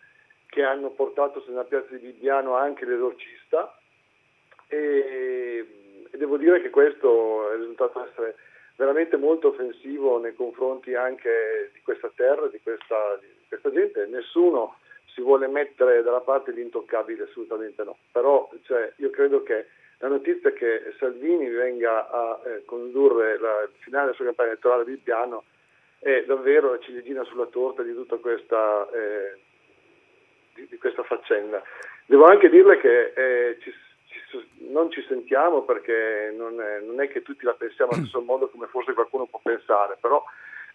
[0.47, 3.75] che hanno portato nella piazza di Bibbiano anche l'esorcista
[4.69, 5.80] e
[6.11, 8.37] e devo dire che questo è risultato essere
[8.77, 14.07] veramente molto offensivo nei confronti anche di questa terra, di questa, di questa gente.
[14.07, 14.77] Nessuno
[15.13, 17.99] si vuole mettere dalla parte di intoccabili, assolutamente no.
[18.13, 19.67] Però cioè, io credo che
[19.99, 24.97] la notizia che Salvini venga a eh, condurre la, finale della sua campagna elettorale di
[24.97, 25.45] piano
[25.99, 29.39] è davvero la ciliegina sulla torta di tutta questa, eh,
[30.55, 31.63] di, di questa faccenda.
[32.07, 33.71] Devo anche dirle che eh, ci,
[34.69, 38.49] non ci sentiamo perché non è, non è, che tutti la pensiamo allo stesso modo
[38.49, 40.23] come forse qualcuno può pensare, però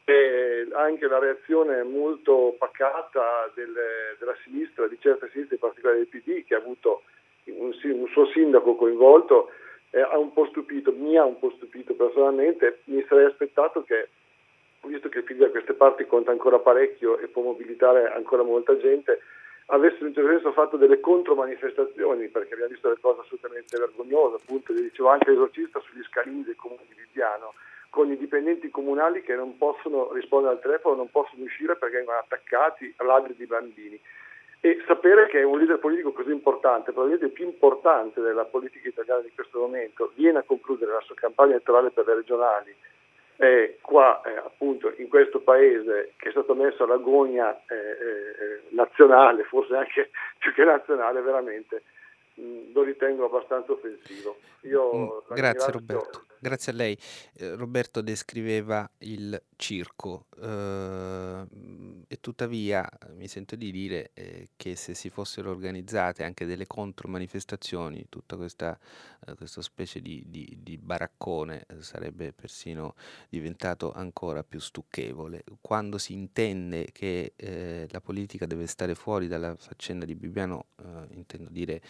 [0.06, 3.74] eh, anche la reazione molto pacata del,
[4.20, 7.04] della sinistra, di certe sinistre, in particolare del PD, che ha avuto
[7.46, 9.50] un, un suo sindaco coinvolto,
[9.90, 14.10] eh, ha un po' stupito, mi ha un po' stupito personalmente, mi sarei aspettato che,
[14.84, 18.78] visto che il PD da queste parti conta ancora parecchio e può mobilitare ancora molta
[18.78, 19.22] gente,
[19.68, 25.10] avessero in senso fatto delle contromanifestazioni, perché abbiamo visto delle cose assolutamente vergognose, appunto, dicevo
[25.10, 27.54] anche l'esorcista sugli scalini del comune di Viviano,
[27.90, 32.18] con i dipendenti comunali che non possono rispondere al telefono, non possono uscire perché vengono
[32.18, 34.00] attaccati ladri di bambini.
[34.60, 39.22] E sapere che un leader politico così importante, probabilmente il più importante della politica italiana
[39.22, 42.76] di questo momento, viene a concludere la sua campagna elettorale per le regionali,
[43.38, 49.44] eh, qua eh, appunto in questo paese che è stato messo all'agonia eh, eh nazionale,
[49.44, 50.10] forse anche
[50.40, 51.84] più che nazionale, veramente
[52.36, 54.38] mh, mm, lo ritengo abbastanza offensivo.
[54.62, 56.24] Io mm, grazie Roberto.
[56.40, 56.98] Grazie a lei.
[57.34, 61.46] Eh, Roberto descriveva il circo eh,
[62.08, 68.06] e tuttavia mi sento di dire eh, che se si fossero organizzate anche delle contromanifestazioni,
[68.10, 68.78] tutta questa,
[69.26, 72.96] eh, questa specie di, di, di baraccone eh, sarebbe persino
[73.30, 75.44] diventato ancora più stucchevole.
[75.62, 80.68] Quando si intende che eh, la politica deve stare fuori dalla faccenda di Bibbiano,
[81.12, 81.82] intendo dire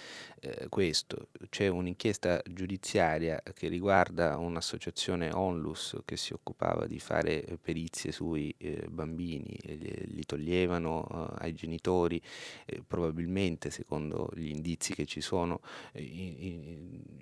[0.69, 8.11] questo, c'è un'inchiesta giudiziaria che riguarda un'associazione Onlus che si occupava di fare eh, perizie
[8.11, 12.21] sui eh, bambini, li, li toglievano eh, ai genitori,
[12.65, 15.61] eh, probabilmente secondo gli indizi che ci sono,
[15.93, 16.01] eh,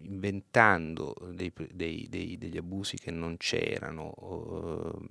[0.01, 5.01] inventando dei, dei, dei, degli abusi che non c'erano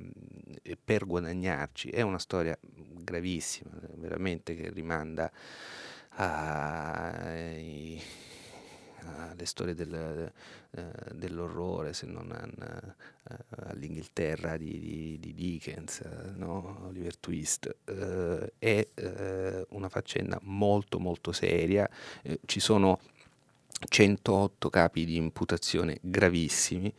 [0.85, 1.91] per guadagnarci.
[1.91, 5.31] È una storia gravissima, veramente che rimanda
[6.17, 8.01] ai
[9.05, 10.33] alle storie del,
[10.71, 13.37] eh, dell'orrore, se non an, eh,
[13.69, 16.01] all'Inghilterra di, di, di Dickens,
[16.37, 16.87] no?
[16.87, 17.75] Oliver Twist.
[17.85, 21.89] Eh, è eh, una faccenda molto molto seria,
[22.23, 23.01] eh, ci sono
[23.89, 26.93] 108 capi di imputazione gravissimi,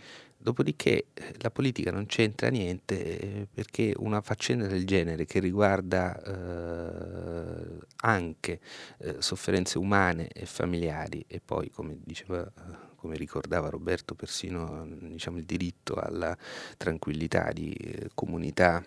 [0.44, 6.22] Dopodiché eh, la politica non c'entra niente eh, perché una faccenda del genere che riguarda
[6.22, 8.60] eh, anche
[8.98, 12.52] eh, sofferenze umane e familiari e poi come diceva
[12.98, 16.38] come ricordava Roberto persino diciamo, il diritto alla
[16.78, 18.84] tranquillità di eh, comunità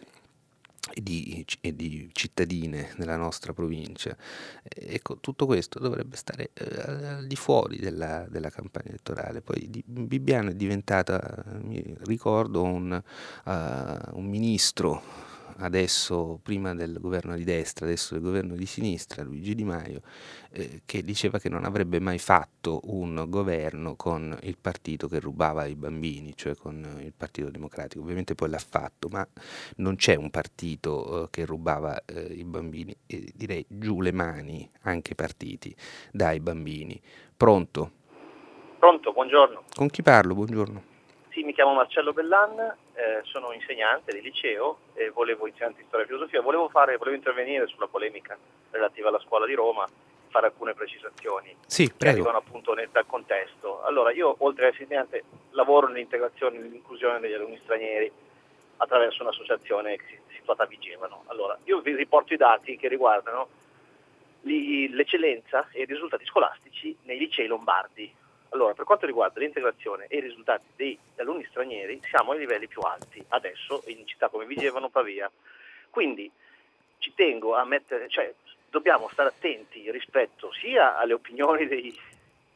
[0.92, 4.16] e di, e di, cittadine nella nostra provincia.
[4.62, 9.40] Ecco, tutto questo dovrebbe stare eh, al di fuori della, della, campagna elettorale.
[9.40, 13.02] Poi di, Bibbiano è diventata, mi ricordo, un,
[13.44, 13.50] uh,
[14.18, 15.25] un ministro
[15.58, 20.02] adesso prima del governo di destra, adesso del governo di sinistra, Luigi Di Maio,
[20.50, 25.64] eh, che diceva che non avrebbe mai fatto un governo con il partito che rubava
[25.66, 28.02] i bambini, cioè con il Partito Democratico.
[28.02, 29.26] Ovviamente poi l'ha fatto, ma
[29.76, 34.68] non c'è un partito eh, che rubava eh, i bambini, e direi giù le mani,
[34.82, 35.74] anche i partiti,
[36.12, 37.00] dai bambini.
[37.36, 37.92] Pronto?
[38.78, 39.64] Pronto, buongiorno.
[39.74, 40.34] Con chi parlo?
[40.34, 40.94] Buongiorno.
[41.36, 42.58] Sì, mi chiamo Marcello Bellan,
[42.94, 47.14] eh, sono insegnante di liceo e volevo insegnante di storia e filosofia, volevo, fare, volevo
[47.14, 48.38] intervenire sulla polemica
[48.70, 49.86] relativa alla scuola di Roma,
[50.28, 53.82] fare alcune precisazioni sì, che arrivano appunto nel, dal contesto.
[53.82, 58.10] Allora, io oltre a essere insegnante lavoro nell'integrazione e nell'inclusione degli alunni stranieri
[58.78, 59.98] attraverso un'associazione
[60.34, 61.24] situata a Vigevano.
[61.26, 63.48] Allora, io vi riporto i dati che riguardano
[64.40, 70.20] l'eccellenza e i risultati scolastici nei licei lombardi allora, per quanto riguarda l'integrazione e i
[70.20, 75.30] risultati degli alunni stranieri, siamo ai livelli più alti adesso in città come Vigevano, Pavia.
[75.90, 76.30] Quindi
[76.98, 78.32] ci tengo a mettere, cioè
[78.70, 81.94] dobbiamo stare attenti rispetto sia alle opinioni dei,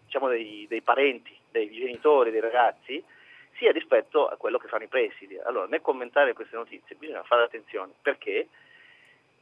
[0.05, 3.03] diciamo, dei, dei parenti, dei genitori, dei ragazzi,
[3.57, 5.39] sia rispetto a quello che fanno i presidi.
[5.39, 8.49] Allora, nel commentare queste notizie bisogna fare attenzione perché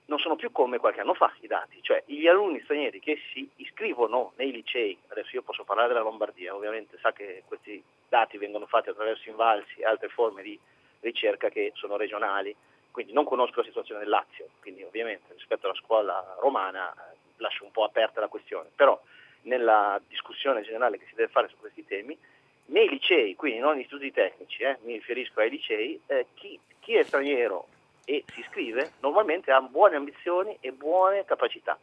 [0.08, 3.48] non sono più come qualche anno fa i dati, cioè gli alunni stranieri che si
[3.56, 8.66] iscrivono nei licei, adesso io posso parlare della Lombardia, ovviamente sa che questi dati vengono
[8.66, 10.58] fatti attraverso invalsi e altre forme di
[11.00, 12.56] ricerca che sono regionali,
[12.90, 17.64] quindi non conosco la situazione del Lazio, quindi ovviamente rispetto alla scuola romana eh, lascio
[17.64, 18.98] un po' aperta la questione, però
[19.42, 22.18] nella discussione generale che si deve fare su questi temi
[22.66, 26.94] nei licei, quindi non negli istituti tecnici, eh, mi riferisco ai licei, eh, chi, chi
[26.94, 27.66] è straniero
[28.08, 31.78] e si iscrive normalmente ha buone ambizioni e buone capacità.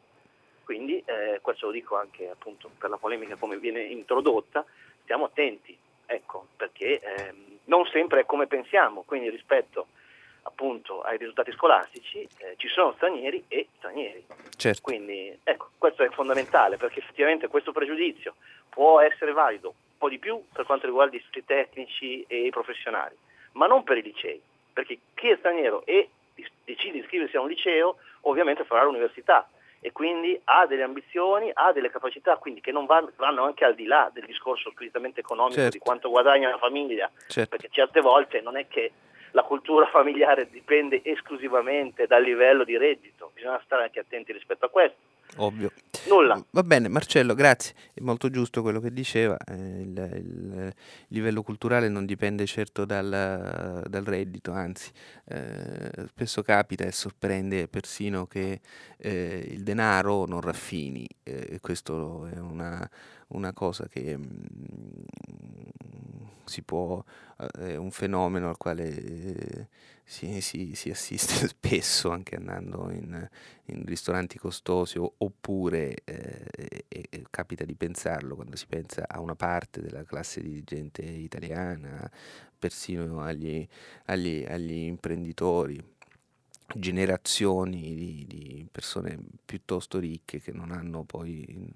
[0.64, 4.66] Quindi eh, questo lo dico anche appunto per la polemica come viene introdotta,
[5.04, 9.86] stiamo attenti, ecco, perché ehm, non sempre è come pensiamo, quindi rispetto
[10.42, 14.26] appunto ai risultati scolastici eh, ci sono stranieri e stranieri.
[14.58, 14.82] Certo.
[14.82, 18.34] Quindi ecco, questo è fondamentale perché effettivamente questo pregiudizio
[18.68, 22.50] può essere valido un po' di più per quanto riguarda gli istituti tecnici e i
[22.50, 23.16] professionali,
[23.52, 24.42] ma non per i licei,
[24.76, 26.10] perché chi è straniero e
[26.66, 29.48] decide di iscriversi a un liceo ovviamente farà l'università
[29.80, 33.76] e quindi ha delle ambizioni, ha delle capacità, quindi che non vanno, vanno anche al
[33.76, 35.78] di là del discorso squisitamente economico certo.
[35.78, 37.50] di quanto guadagna la famiglia, Certo.
[37.50, 38.92] perché certe volte non è che
[39.32, 44.70] la cultura familiare dipende esclusivamente dal livello di reddito, bisogna stare anche attenti rispetto a
[44.70, 44.98] questo.
[45.38, 45.72] Ovvio.
[46.08, 46.44] Nulla.
[46.52, 47.74] Va bene, Marcello, grazie.
[47.94, 49.38] È molto giusto quello che diceva.
[49.38, 50.74] eh, il, il
[51.08, 54.92] livello culturale non dipende certo dal, dal reddito, anzi,
[55.26, 58.62] eh, spesso capita e sorprende persino che
[58.98, 61.08] eh, il denaro non raffini.
[61.24, 62.88] eh, questo è una,
[63.30, 64.24] una cosa che mm,
[66.46, 67.04] si può,
[67.40, 69.68] eh, è un fenomeno al quale eh,
[70.06, 73.28] si, si- si assiste spesso anche andando in,
[73.66, 76.46] in ristoranti costosi oppure eh,
[76.88, 82.10] e- e capita di pensarlo quando si pensa a una parte della classe dirigente italiana,
[82.58, 83.68] persino agli,
[84.06, 85.84] agli- agli imprenditori,
[86.78, 91.72] generazioni di, di persone piuttosto ricche che non hanno poi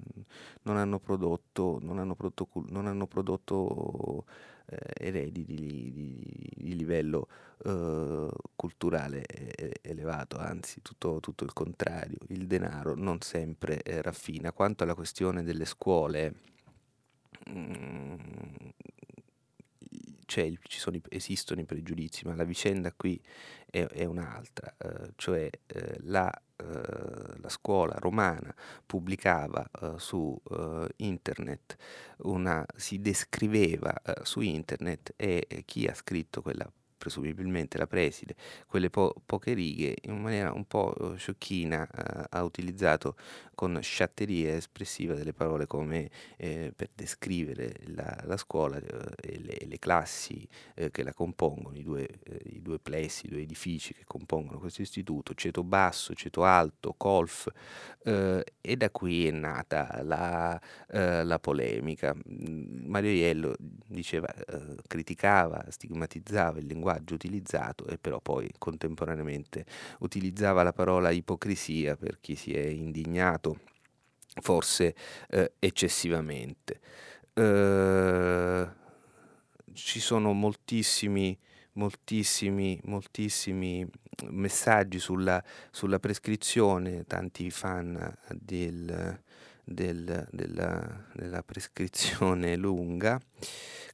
[0.63, 4.25] non hanno prodotto, non hanno prodotto, non hanno prodotto
[4.69, 7.27] eh, eredi di, di- di livello
[7.65, 14.51] eh, culturale e- elevato, anzi tutto, tutto il contrario, il denaro non sempre eh, raffina.
[14.51, 16.33] Quanto alla questione delle scuole,
[17.49, 18.15] mm,
[18.95, 18.98] c'è
[20.37, 23.19] il- sono esistono i pregiudizi, ma la vicenda qui
[23.69, 28.53] è, è un'altra, eh, cioè eh, la, eh, la scuola romana
[28.85, 31.77] pubblicava eh, su eh, internet,
[32.19, 36.69] una, si descriveva eh, su internet e chi ha scritto quella
[36.99, 38.35] presumibilmente la preside,
[38.67, 43.15] quelle po- poche righe, in maniera un po' eh, sciocchina eh, ha utilizzato
[43.55, 48.83] con sciatteria espressiva delle parole come eh, per descrivere la, la scuola eh,
[49.21, 53.29] e le, le classi eh, che la compongono, i due, eh, i due plessi, i
[53.29, 57.47] due edifici che compongono questo istituto, ceto basso, ceto alto, colf,
[58.01, 62.15] e da qui è nata la, la polemica.
[62.25, 64.33] Mario Iello diceva,
[64.87, 69.65] criticava, stigmatizzava il linguaggio utilizzato e però poi contemporaneamente
[69.99, 73.59] utilizzava la parola ipocrisia per chi si è indignato,
[74.41, 74.95] forse
[75.29, 76.79] eh, eccessivamente.
[77.33, 78.67] Eh,
[79.73, 81.37] ci sono moltissimi,
[81.73, 83.87] moltissimi, moltissimi
[84.27, 89.21] messaggi sulla, sulla prescrizione, tanti fan del,
[89.69, 93.19] del- della, della prescrizione lunga.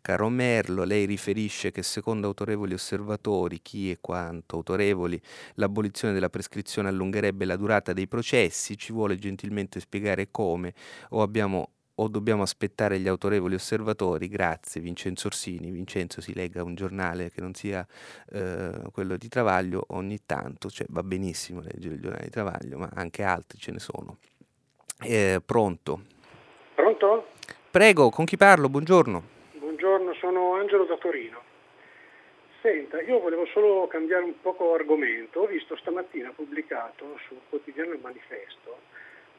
[0.02, 5.20] Caro Merlo, lei riferisce che secondo autorevoli osservatori, chi e quanto autorevoli,
[5.56, 10.74] l'abolizione della prescrizione allungherebbe la durata dei processi, ci vuole gentilmente spiegare come
[11.10, 14.28] o abbiamo o dobbiamo aspettare gli autorevoli osservatori?
[14.28, 15.72] Grazie Vincenzo Orsini.
[15.72, 17.88] Vincenzo si legga un giornale che non sia
[18.32, 22.90] eh, quello di Travaglio ogni tanto, cioè va benissimo leggere il giornale di Travaglio, ma
[22.94, 24.18] anche altri ce ne sono.
[25.02, 26.02] Eh, pronto?
[26.74, 27.28] Pronto?
[27.70, 28.70] Prego, con chi parlo?
[28.70, 29.24] Buongiorno.
[29.54, 31.42] Buongiorno, sono Angelo da Torino.
[32.62, 35.42] Senta, io volevo solo cambiare un poco argomento.
[35.42, 38.94] Ho visto stamattina pubblicato sul quotidiano Il Manifesto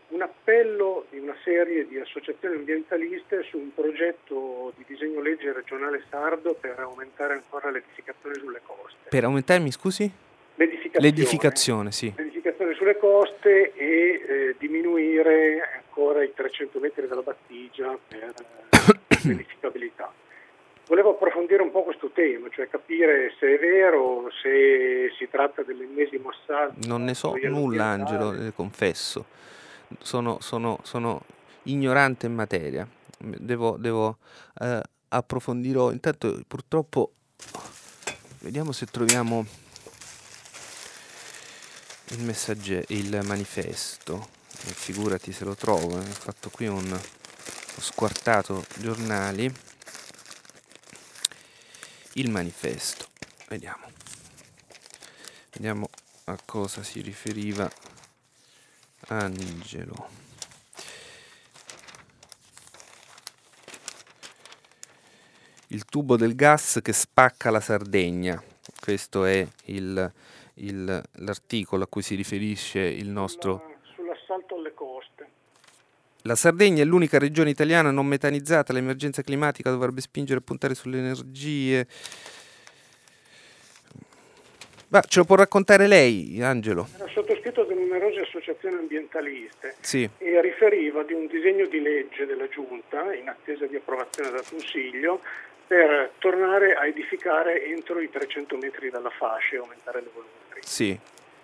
[0.08, 6.04] un appello di una serie di associazioni ambientaliste su un progetto di disegno legge regionale
[6.08, 9.08] sardo per aumentare ancora l'edificazione sulle coste.
[9.08, 10.08] Per aumentare, mi scusi?
[10.54, 11.06] L'edificazione.
[11.06, 12.12] L'edificazione, sì.
[12.16, 12.35] L'edificazione
[12.74, 20.12] sulle coste e eh, diminuire ancora i 300 metri della battigia per eh, l'edificabilità.
[20.86, 26.28] Volevo approfondire un po' questo tema, cioè capire se è vero, se si tratta dell'ennesimo
[26.28, 26.86] assalto.
[26.86, 27.86] Non ne so nulla.
[27.86, 29.26] Angelo, le confesso.
[29.98, 31.22] Sono, sono- sono
[31.64, 32.86] ignorante in materia.
[33.18, 34.18] Devo, devo
[34.60, 35.90] eh, approfondirò.
[35.90, 37.14] Intanto, purtroppo,
[38.42, 39.44] vediamo se troviamo
[42.10, 44.28] il messaggio, il manifesto.
[44.64, 46.00] Eh, Figurati se lo trovo.
[46.00, 49.52] eh, Ho fatto qui un ho squartato giornali.
[52.14, 53.08] Il manifesto.
[53.48, 53.84] Vediamo.
[55.52, 55.88] Vediamo
[56.24, 57.70] a cosa si riferiva
[59.08, 60.08] Angelo.
[65.68, 68.42] Il tubo del gas che spacca la Sardegna.
[68.80, 70.12] Questo è il,
[70.56, 73.74] il, l'articolo a cui si riferisce il nostro...
[73.94, 75.28] Sull'assalto alle coste.
[76.22, 80.98] La Sardegna è l'unica regione italiana non metanizzata, l'emergenza climatica dovrebbe spingere a puntare sulle
[80.98, 81.86] energie.
[84.88, 86.88] Ma ce lo può raccontare lei, Angelo?
[86.94, 90.08] Era sottoscritto da numerose associazioni ambientaliste sì.
[90.18, 95.20] e riferiva di un disegno di legge della Giunta in attesa di approvazione dal Consiglio
[95.66, 100.45] per tornare a edificare entro i 300 metri dalla fascia e aumentare le volumetrie.
[100.66, 100.98] Sì.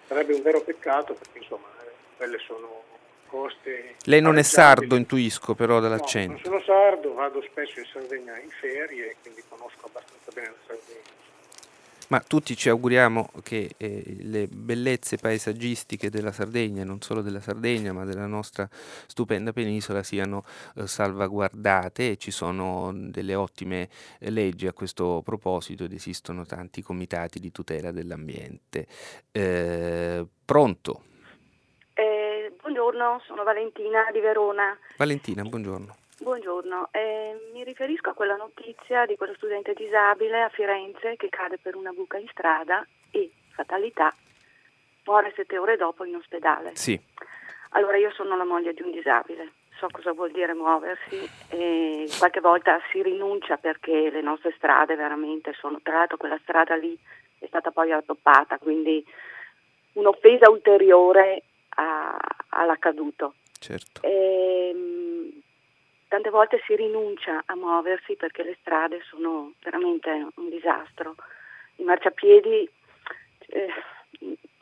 [0.09, 1.68] Sarebbe un vero peccato perché insomma
[2.16, 2.83] quelle sono
[3.27, 3.95] coste...
[4.05, 6.41] Lei non è sardo, intuisco però dall'accento.
[6.43, 10.55] No, non sono sardo, vado spesso in Sardegna in ferie, quindi conosco abbastanza bene la
[10.66, 11.22] Sardegna
[12.12, 17.94] ma tutti ci auguriamo che eh, le bellezze paesaggistiche della Sardegna, non solo della Sardegna,
[17.94, 20.44] ma della nostra stupenda penisola, siano
[20.76, 23.88] eh, salvaguardate e ci sono delle ottime
[24.18, 28.86] eh, leggi a questo proposito ed esistono tanti comitati di tutela dell'ambiente.
[29.32, 31.04] Eh, pronto?
[31.94, 34.76] Eh, buongiorno, sono Valentina di Verona.
[34.98, 36.01] Valentina, buongiorno.
[36.23, 41.59] Buongiorno, eh, mi riferisco a quella notizia di quello studente disabile a Firenze che cade
[41.59, 44.14] per una buca in strada e, fatalità,
[45.05, 46.77] muore sette ore dopo in ospedale.
[46.77, 46.97] Sì.
[47.70, 52.39] Allora io sono la moglie di un disabile, so cosa vuol dire muoversi e qualche
[52.39, 56.97] volta si rinuncia perché le nostre strade veramente sono, tra l'altro quella strada lì
[57.41, 59.05] è stata poi rattoppata, quindi
[59.95, 62.16] un'offesa ulteriore a,
[62.51, 63.35] all'accaduto.
[63.59, 64.03] Certo.
[64.03, 65.41] E, ehm,
[66.12, 71.14] tante volte si rinuncia a muoversi perché le strade sono veramente un disastro.
[71.76, 72.68] I marciapiedi
[73.46, 73.72] eh,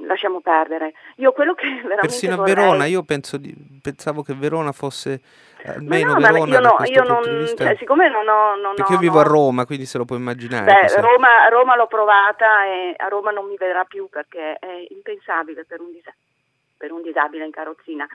[0.06, 0.92] lasciamo perdere.
[1.16, 2.52] Io quello che veramente Persino vorrei...
[2.52, 5.20] a Verona, io penso di, pensavo che Verona fosse
[5.64, 7.64] almeno no, Verona io, no, io non, vista...
[7.64, 8.54] cioè, siccome non ho...
[8.54, 9.20] Non perché ho, io vivo no.
[9.20, 10.66] a Roma, quindi se lo puoi immaginare.
[10.66, 15.64] Beh, Roma, Roma, l'ho provata e a Roma non mi vedrà più perché è impensabile
[15.64, 16.14] per un, dis-
[16.76, 18.06] per un disabile in carrozzina.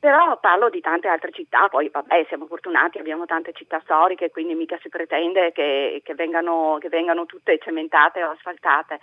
[0.00, 4.54] Però parlo di tante altre città, poi vabbè siamo fortunati, abbiamo tante città storiche, quindi
[4.54, 8.98] mica si pretende che, che, vengano, che vengano tutte cementate o asfaltate.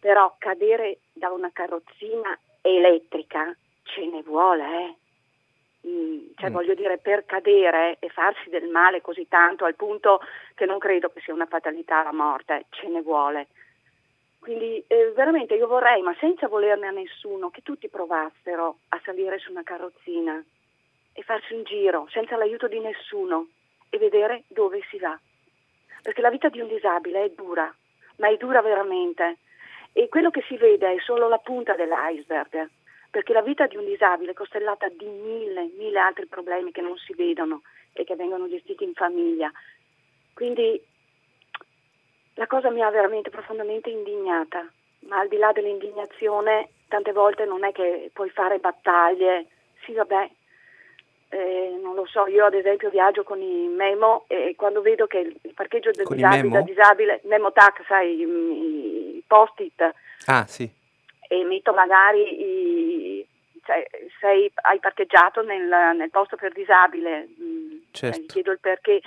[0.00, 5.88] Però cadere da una carrozzina elettrica ce ne vuole, eh?
[5.88, 6.52] mm, cioè mm.
[6.52, 10.20] voglio dire, per cadere e farsi del male così tanto al punto
[10.56, 13.46] che non credo che sia una fatalità la morte, ce ne vuole.
[14.38, 19.38] Quindi eh, veramente io vorrei, ma senza volerne a nessuno, che tutti provassero a salire
[19.38, 20.42] su una carrozzina
[21.12, 23.48] e farsi un giro senza l'aiuto di nessuno
[23.90, 25.18] e vedere dove si va.
[26.02, 27.74] Perché la vita di un disabile è dura,
[28.16, 29.38] ma è dura veramente.
[29.92, 32.70] E quello che si vede è solo la punta dell'iceberg,
[33.10, 36.96] perché la vita di un disabile è costellata di mille, mille altri problemi che non
[36.98, 37.62] si vedono
[37.92, 39.50] e che vengono gestiti in famiglia.
[40.34, 40.80] Quindi
[42.38, 44.64] la cosa mi ha veramente profondamente indignata,
[45.00, 49.46] ma al di là dell'indignazione tante volte non è che puoi fare battaglie,
[49.84, 50.30] sì vabbè,
[51.30, 55.18] eh, non lo so, io ad esempio viaggio con i Memo e quando vedo che
[55.18, 59.94] il parcheggio del disabile, da disabile, Memo Tac, sai, i, i post-it,
[60.26, 60.70] ah, sì.
[61.28, 63.26] e metto magari i,
[63.64, 63.84] cioè,
[64.20, 67.26] sei, hai parcheggiato nel, nel, posto per disabile,
[67.90, 68.20] certo.
[68.20, 69.00] gli chiedo il perché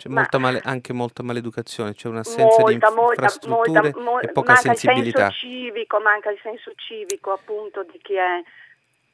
[0.00, 4.52] c'è molta male, anche molta maleducazione, c'è un'assenza molta, di infrastrutture molta, molta, e poca
[4.54, 5.26] manca sensibilità.
[5.26, 8.42] Il senso civico, manca il senso civico appunto di chi è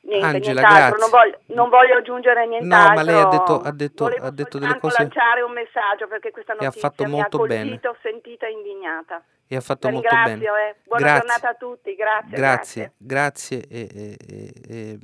[0.03, 1.01] niente, Angela, nient'altro.
[1.01, 2.89] Non voglio, non voglio, aggiungere nient'altro.
[2.89, 5.03] No, ma lei ha detto, ha detto, ha detto delle cose.
[5.03, 7.99] lanciare un messaggio perché questa notizia ha fatto molto mi ha colpito, bene.
[8.01, 9.25] sentita e indignata.
[9.49, 10.45] E ha fatto molto bene.
[10.45, 10.77] Eh.
[10.85, 11.19] Buona grazie.
[11.19, 12.37] giornata a tutti, grazie.
[12.37, 13.59] Grazie, grazie.
[13.59, 14.99] grazie e, e,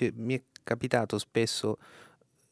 [0.00, 1.78] e, mi è capitato spesso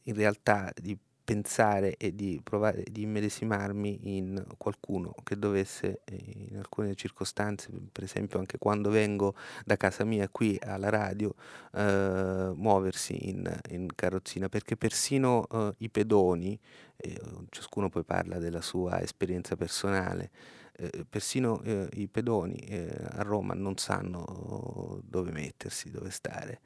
[0.04, 0.96] in realtà di
[1.30, 8.40] pensare e di provare di immedesimarmi in qualcuno che dovesse in alcune circostanze, per esempio
[8.40, 11.32] anche quando vengo da casa mia qui alla radio,
[11.72, 16.58] eh, muoversi in, in, carrozzina, perché persino eh, i pedoni,
[16.96, 17.20] eh,
[17.50, 20.32] ciascuno poi parla della sua esperienza personale,
[20.72, 26.60] eh, persino eh, i pedoni eh, a Roma non sanno dove mettersi, dove stare.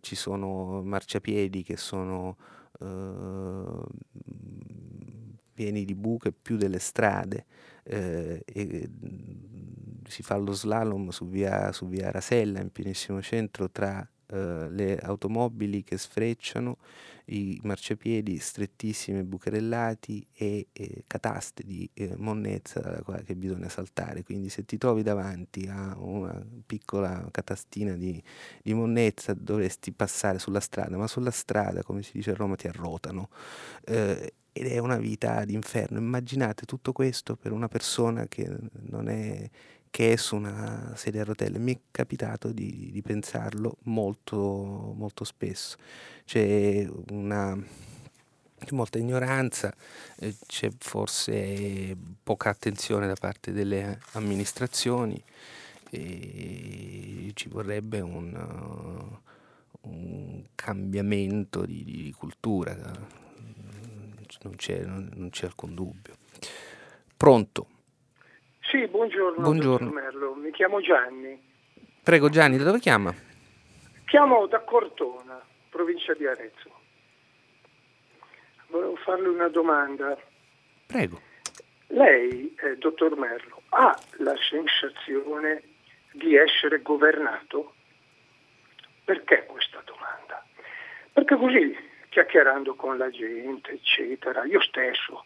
[0.00, 2.36] ci sono marciapiedi che sono
[5.54, 7.46] pieni di buche più delle strade
[7.82, 8.90] eh, e
[10.04, 14.98] si fa lo slalom su via, su via Rasella in pienissimo centro tra eh, le
[14.98, 16.76] automobili che sfrecciano,
[17.30, 24.22] i marciapiedi strettissimi bucherellati e, e cataste di eh, monnezza che bisogna saltare.
[24.22, 28.22] Quindi se ti trovi davanti a una piccola catastina di,
[28.62, 32.66] di monnezza dovresti passare sulla strada, ma sulla strada, come si dice a Roma, ti
[32.66, 33.28] arrotano.
[33.84, 35.98] Eh, ed è una vita d'inferno.
[35.98, 38.48] Immaginate tutto questo per una persona che
[38.86, 39.48] non è
[39.90, 41.58] che è su una sedia a rotelle.
[41.58, 44.36] Mi è capitato di, di pensarlo molto,
[44.96, 45.76] molto spesso.
[46.24, 47.56] C'è una
[48.70, 49.72] molta ignoranza,
[50.16, 55.22] eh, c'è forse poca attenzione da parte delle amministrazioni
[55.90, 65.46] e ci vorrebbe un, uh, un cambiamento di, di, cultura, non c'è, non, non c'è
[65.46, 66.16] alcun dubbio.
[67.16, 67.77] Pronto?
[68.70, 69.40] Sì, buongiorno.
[69.40, 69.90] Buongiorno.
[69.90, 70.34] Merlo.
[70.34, 71.40] Mi chiamo Gianni.
[72.02, 73.14] Prego Gianni, da dove chiama?
[74.04, 75.40] Chiamo da Cortona,
[75.70, 76.70] provincia di Arezzo.
[78.66, 80.18] Volevo farle una domanda.
[80.86, 81.18] Prego.
[81.86, 85.62] Lei, eh, dottor Merlo, ha la sensazione
[86.12, 87.72] di essere governato?
[89.02, 90.44] Perché questa domanda?
[91.10, 91.74] Perché così,
[92.10, 95.24] chiacchierando con la gente, eccetera, io stesso,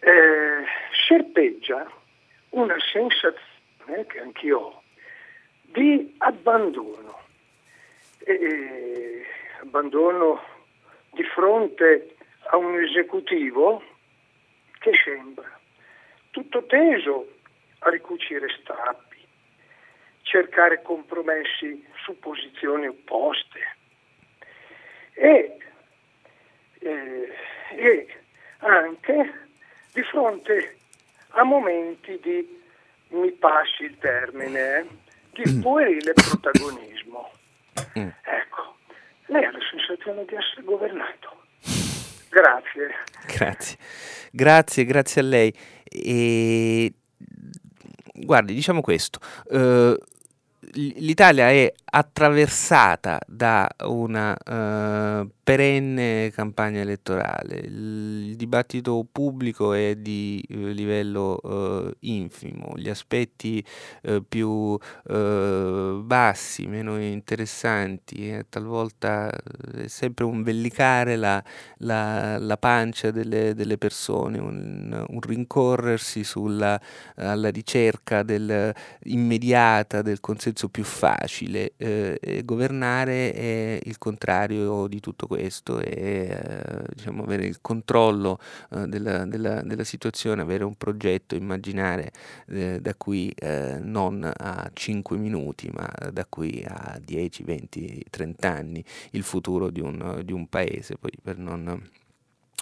[0.00, 0.64] eh,
[1.06, 1.90] serpeggia
[2.50, 4.82] una sensazione che anch'io ho
[5.72, 7.20] di abbandono,
[8.20, 9.26] e,
[9.60, 10.42] abbandono
[11.12, 12.14] di fronte
[12.50, 13.82] a un esecutivo
[14.78, 15.58] che sembra
[16.30, 17.28] tutto teso
[17.80, 19.18] a ricucire strappi,
[20.22, 23.76] cercare compromessi su posizioni opposte.
[25.14, 25.56] E,
[26.80, 27.32] e,
[27.70, 28.06] e
[28.58, 29.48] anche
[29.92, 30.77] di fronte
[31.30, 32.62] a momenti di,
[33.08, 34.86] mi passi il termine, eh,
[35.32, 35.60] di mm.
[35.60, 37.30] puerile protagonismo.
[37.98, 38.08] Mm.
[38.22, 38.76] Ecco,
[39.26, 41.36] lei ha la sensazione di essere governato.
[42.30, 42.94] Grazie.
[43.26, 43.78] Grazie,
[44.32, 45.54] grazie, grazie a lei.
[45.84, 46.92] E,
[48.12, 49.18] guardi, diciamo questo.
[49.46, 49.96] Uh,
[50.74, 57.56] L'Italia è attraversata da una uh, perenne campagna elettorale.
[57.56, 63.64] Il, dibattito pubblico è di eh, livello eh, infimo, gli aspetti
[64.28, 69.30] più bassi, meno interessanti, eh, talvolta
[69.74, 71.42] è sempre un vellicare la,
[71.78, 76.80] la, la pancia delle, delle persone, un, un, rincorrersi sulla,
[77.16, 78.72] alla ricerca del,
[79.04, 81.74] immediata del consenso più facile.
[81.76, 88.40] Eh, governare è il contrario di tutto questo e eh, diciamo, avere il controllo
[88.72, 92.10] eh, della, della, della, situazione, avere un progetto, immaginare
[92.48, 98.84] eh, da qui non a 5 minuti ma da qui a 10, 20, 30 anni
[99.12, 101.80] il futuro di un, di un paese, poi per non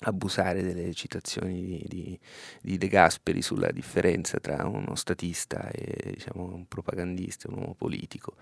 [0.03, 2.19] abusare delle citazioni di, di,
[2.61, 8.35] di, De Gasperi sulla differenza tra uno statista e diciamo, un propagandista, un uomo politico.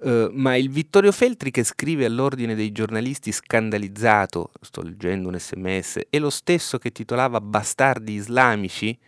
[0.00, 6.00] Uh, ma il Vittorio Feltri che scrive all'ordine dei giornalisti scandalizzato, sto leggendo un sms,
[6.10, 8.98] è lo stesso che titolava Bastardi islamici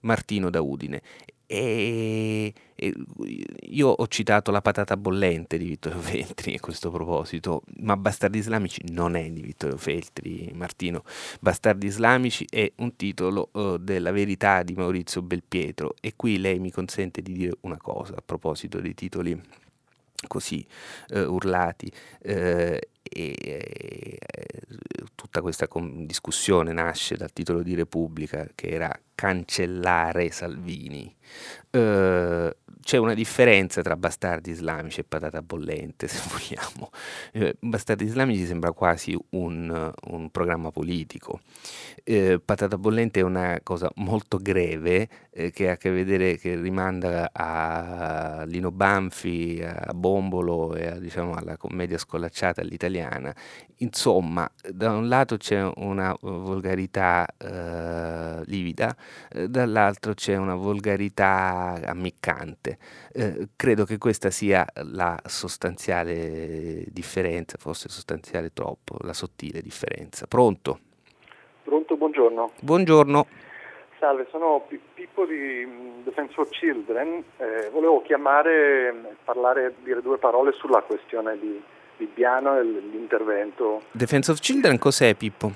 [0.00, 1.02] Martino da Udine.
[1.46, 8.38] E, io ho citato la patata bollente di Vittorio Feltri a questo proposito, ma Bastardi
[8.38, 11.04] Islamici non è di Vittorio Feltri, Martino.
[11.40, 16.70] Bastardi Islamici è un titolo uh, della verità di Maurizio Belpietro e qui lei mi
[16.70, 19.40] consente di dire una cosa a proposito dei titoli
[20.26, 20.66] così
[21.10, 21.90] uh, urlati.
[22.22, 24.18] Uh, e,
[25.14, 25.68] tutta questa
[26.04, 31.14] discussione nasce dal titolo di Repubblica che era cancellare Salvini.
[31.70, 32.50] Uh,
[32.84, 36.90] c'è una differenza tra bastardi islamici e patata bollente, se vogliamo.
[37.32, 41.40] Eh, bastardi islamici sembra quasi un, un programma politico.
[42.04, 46.60] Eh, patata bollente è una cosa molto greve eh, che ha a che vedere, che
[46.60, 53.34] rimanda a Lino Banfi, a Bombolo e a, diciamo, alla commedia scolacciata all'italiana.
[53.78, 58.94] Insomma, da un lato c'è una volgarità eh, livida,
[59.32, 62.78] eh, dall'altro c'è una volgarità ammiccante.
[63.12, 70.26] Eh, credo che questa sia la sostanziale differenza, forse sostanziale troppo, la sottile differenza.
[70.26, 70.78] Pronto?
[71.62, 72.52] Pronto, buongiorno.
[72.60, 73.26] Buongiorno.
[73.98, 77.24] Salve, sono Pippo di mm, Defense for Children.
[77.38, 81.62] Eh, volevo chiamare, mm, parlare, dire due parole sulla questione di
[81.96, 83.82] Bibbiano e l'intervento.
[83.92, 85.50] Defense of Children cos'è Pippo?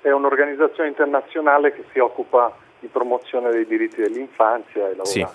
[0.00, 2.54] È un'organizzazione internazionale che si occupa
[2.84, 5.20] di promozione dei diritti dell'infanzia e lavora sì.
[5.20, 5.28] in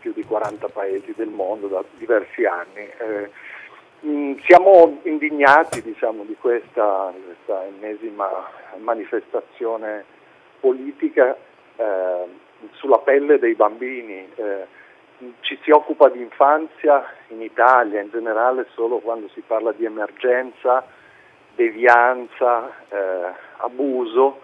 [0.00, 2.86] più di 40 paesi del mondo da diversi anni.
[2.98, 3.30] Eh,
[4.04, 8.28] Mm, siamo indignati diciamo, di questa, questa, ennesima
[8.76, 10.04] manifestazione
[10.60, 11.34] politica
[11.76, 12.24] eh,
[12.72, 14.30] sulla pelle dei bambini.
[14.34, 14.66] Eh,
[15.40, 20.84] ci si occupa di infanzia in Italia in generale solo quando si parla di emergenza,
[21.54, 24.40] devianza, eh, abuso,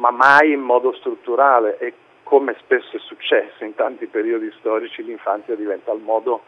[0.00, 5.54] ma mai in modo strutturale e come spesso è successo in tanti periodi storici l'infanzia
[5.54, 6.40] diventa il modo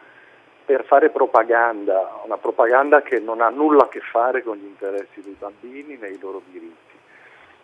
[0.65, 5.21] per fare propaganda, una propaganda che non ha nulla a che fare con gli interessi
[5.21, 6.97] dei bambini nei loro diritti.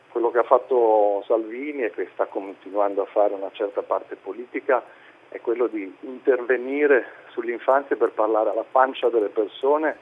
[0.10, 4.84] Quello che ha fatto Salvini e che sta continuando a fare una certa parte politica
[5.30, 9.98] è quello di intervenire sull'infanzia per parlare alla pancia delle persone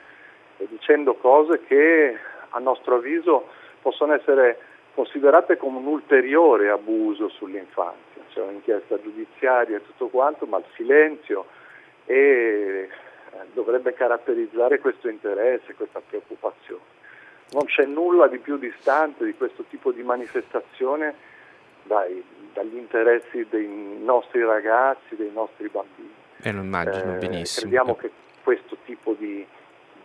[0.58, 2.18] e dicendo cose che
[2.50, 3.48] a nostro avviso
[3.82, 10.58] possono essere considerate come un ulteriore abuso sull'infanzia, c'è un'inchiesta giudiziaria e tutto quanto, ma
[10.58, 11.46] il silenzio
[12.08, 12.90] e
[13.30, 16.82] eh, dovrebbe caratterizzare questo interesse, questa preoccupazione.
[17.52, 21.14] Non c'è nulla di più distante di questo tipo di manifestazione
[21.84, 26.14] dai, dagli interessi dei nostri ragazzi, dei nostri bambini.
[26.42, 27.70] E lo immagino eh, benissimo.
[27.70, 28.10] Crediamo che
[28.42, 29.46] questo tipo di,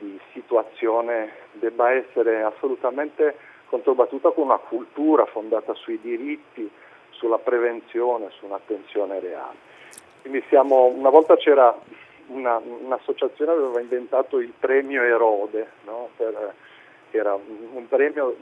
[0.01, 6.71] di situazione debba essere assolutamente controbattuta con una cultura fondata sui diritti,
[7.09, 9.57] sulla prevenzione, su un'attenzione reale.
[10.21, 11.75] Quindi siamo, una volta c'era
[12.27, 16.11] una, un'associazione che aveva inventato il premio Erode, no?
[16.19, 16.53] per,
[17.13, 18.37] era un premio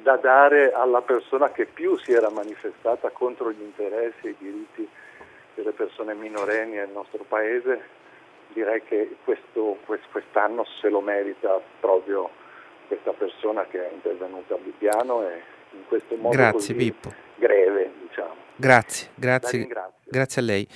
[0.00, 4.88] da dare alla persona che più si era manifestata contro gli interessi e i diritti
[5.56, 7.98] delle persone minorenni nel nostro paese.
[8.48, 9.76] Direi che questo,
[10.10, 12.30] quest'anno se lo merita proprio
[12.90, 15.40] questa persona che è intervenuta a Bibbiano e
[15.70, 17.12] in questo modo grazie, Pippo.
[17.36, 17.92] greve.
[18.08, 18.34] Diciamo.
[18.56, 19.68] Grazie, grazie,
[20.04, 20.66] grazie a lei.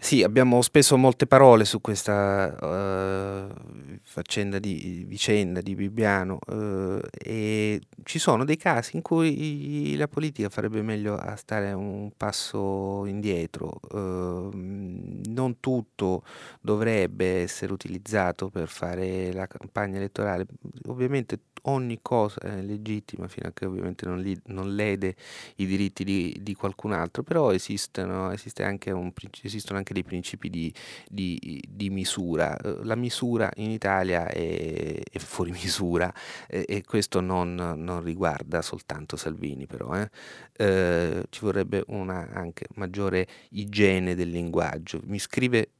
[0.00, 7.80] Sì, abbiamo speso molte parole su questa uh, faccenda di vicenda di Bibbiano uh, e
[8.04, 13.80] ci sono dei casi in cui la politica farebbe meglio a stare un passo indietro.
[13.90, 16.22] Uh, non tutto
[16.60, 20.46] dovrebbe essere utilizzato per fare la campagna elettorale.
[20.86, 25.16] Ovviamente ogni cosa è legittima fino a che ovviamente non, li, non lede
[25.56, 29.12] i diritti di, di qualcun altro, però esistono, esiste anche un,
[29.42, 30.72] esistono anche dei principi di,
[31.08, 32.56] di, di, misura.
[32.56, 36.12] Eh, la misura in Italia è, è fuori misura
[36.46, 39.94] e, e questo non, non, riguarda soltanto Salvini però.
[39.94, 40.10] Eh.
[40.56, 45.00] Eh, ci vorrebbe una anche maggiore igiene del linguaggio.
[45.04, 45.70] Mi scrive,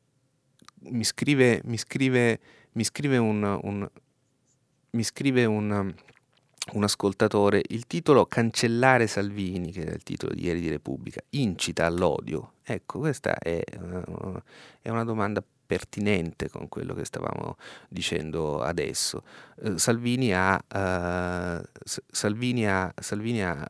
[0.91, 2.41] mi scrive, mi scrive,
[2.73, 3.89] mi scrive un, un
[4.91, 5.95] mi scrive un,
[6.73, 11.87] un ascoltatore, il titolo Cancellare Salvini, che era il titolo di ieri di Repubblica, incita
[11.87, 12.55] all'odio.
[12.63, 14.41] Ecco, questa è, uh,
[14.81, 17.57] è una domanda pertinente con quello che stavamo
[17.89, 19.23] dicendo adesso.
[19.57, 21.63] Uh, Salvini ha, uh,
[22.11, 23.67] Salvini ha, Salvini ha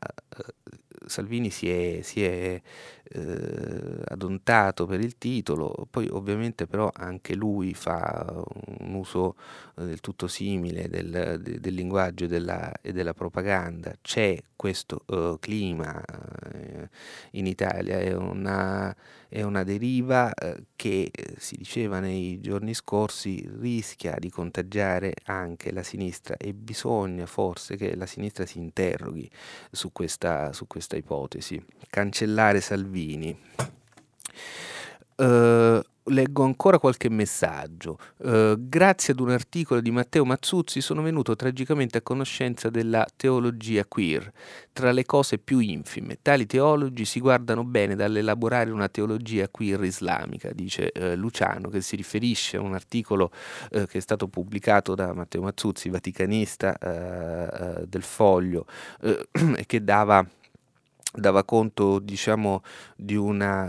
[1.05, 2.61] Salvini si è, si è
[3.11, 8.43] eh, adontato per il titolo, poi ovviamente però anche lui fa
[8.79, 9.35] un uso
[9.77, 13.95] eh, del tutto simile del, del linguaggio della, e della, propaganda.
[14.01, 16.87] C'è questo uh, clima uh,
[17.31, 18.95] in Italia, è una,
[19.27, 25.83] è una deriva uh, che si diceva nei giorni scorsi rischia di contagiare anche la
[25.83, 29.29] sinistra e bisogna forse che la sinistra si interroghi
[29.71, 31.63] su questa, su questa ipotesi.
[31.89, 32.98] Cancellare Salvini.
[35.19, 37.99] Uh, leggo ancora qualche messaggio.
[38.17, 43.85] Uh, grazie ad un articolo di Matteo Mazzuzzi sono venuto tragicamente a conoscenza della teologia
[43.85, 44.31] queer.
[44.71, 50.51] Tra le cose più infime, tali teologi si guardano bene dall'elaborare una teologia queer islamica,
[50.53, 53.31] dice uh, Luciano, che si riferisce a un articolo
[53.71, 56.77] uh, che è stato pubblicato da Matteo Mazzuzzi, vaticanista
[57.85, 58.65] del Foglio,
[59.01, 60.25] e che dava
[61.11, 62.61] dava conto diciamo
[62.95, 63.67] di una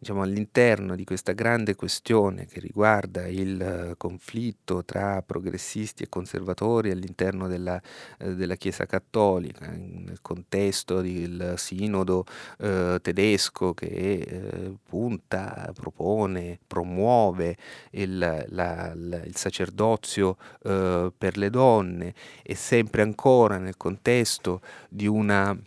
[0.00, 7.48] diciamo all'interno di questa grande questione che riguarda il conflitto tra progressisti e conservatori all'interno
[7.48, 7.78] della,
[8.18, 12.24] eh, della Chiesa Cattolica nel contesto del sinodo
[12.58, 17.58] eh, tedesco che eh, punta, propone, promuove
[17.90, 18.16] il,
[18.48, 25.58] la, la, il sacerdozio eh, per le donne e sempre ancora nel contesto di una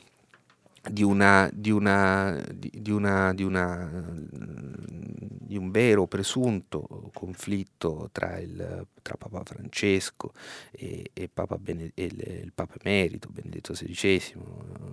[0.90, 2.52] di, una, di, una, di,
[2.92, 3.44] una, di,
[5.54, 10.34] di un vero presunto conflitto tra, il, tra Papa Francesco
[10.72, 14.34] e, e, Papa Bene, e il, il, Papa Emerito Benedetto XVI,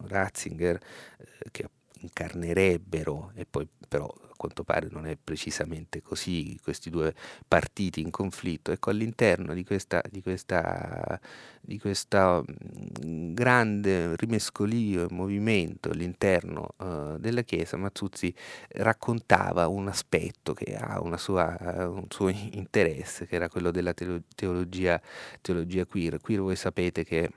[0.07, 0.77] Ratzinger,
[1.19, 1.69] eh, che
[2.01, 7.15] incarnerebbero, e poi però quanto pare non è precisamente così, questi due
[7.47, 11.21] partiti in conflitto, ecco all'interno di questa, di questa,
[11.61, 18.35] di questa mm, grande rimescolio e movimento all'interno uh, della Chiesa, Mazzuzzi
[18.69, 21.55] raccontava un aspetto che ha sua,
[21.87, 24.99] un suo interesse, che era quello della teologia,
[25.43, 26.19] teologia queer.
[26.19, 27.31] Queer voi sapete che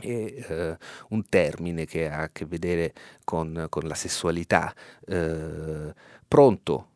[0.00, 0.76] è eh,
[1.10, 2.92] un termine che ha a che vedere
[3.24, 4.72] con, con la sessualità.
[5.06, 5.92] Eh,
[6.26, 6.86] pronto?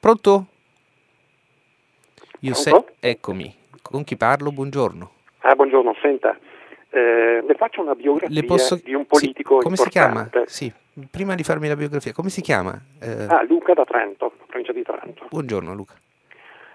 [0.00, 0.46] Pronto?
[2.40, 4.50] Io se- eccomi, con chi parlo?
[4.50, 5.10] Buongiorno.
[5.40, 6.36] Ah, buongiorno, senta,
[6.90, 8.76] eh, le faccio una biografia posso...
[8.76, 9.62] di un politico sì.
[9.62, 10.46] Come importante.
[10.46, 10.74] si chiama?
[10.94, 12.78] Sì, prima di farmi la biografia, come si chiama?
[13.00, 13.26] Eh...
[13.28, 15.26] Ah, Luca da Trento, provincia di Trento.
[15.30, 15.94] Buongiorno Luca.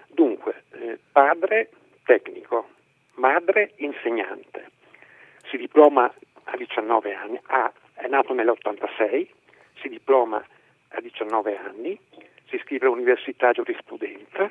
[0.08, 1.70] Dunque, eh, padre
[2.04, 2.68] tecnico,
[3.18, 4.70] madre insegnante,
[5.50, 6.12] si diploma
[6.44, 9.28] a 19 anni, ah, è nato nell'86,
[9.80, 10.44] si diploma
[10.88, 11.98] a 19 anni,
[12.48, 14.50] si iscrive all'università giurisprudenza,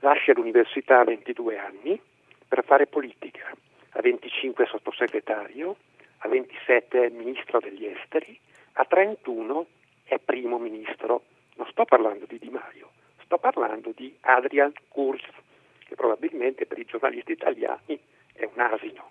[0.00, 2.00] lascia l'università a 22 anni
[2.48, 3.54] per fare politica,
[3.90, 5.76] a 25 sottosegretario,
[6.18, 8.38] a 27 è ministro degli esteri,
[8.74, 9.66] a 31
[10.04, 11.22] è primo ministro.
[11.56, 12.90] Non sto parlando di Di Maio,
[13.24, 15.24] sto parlando di Adrian Kurz
[15.86, 17.98] che probabilmente per i giornalisti italiani
[18.32, 19.10] è un asino.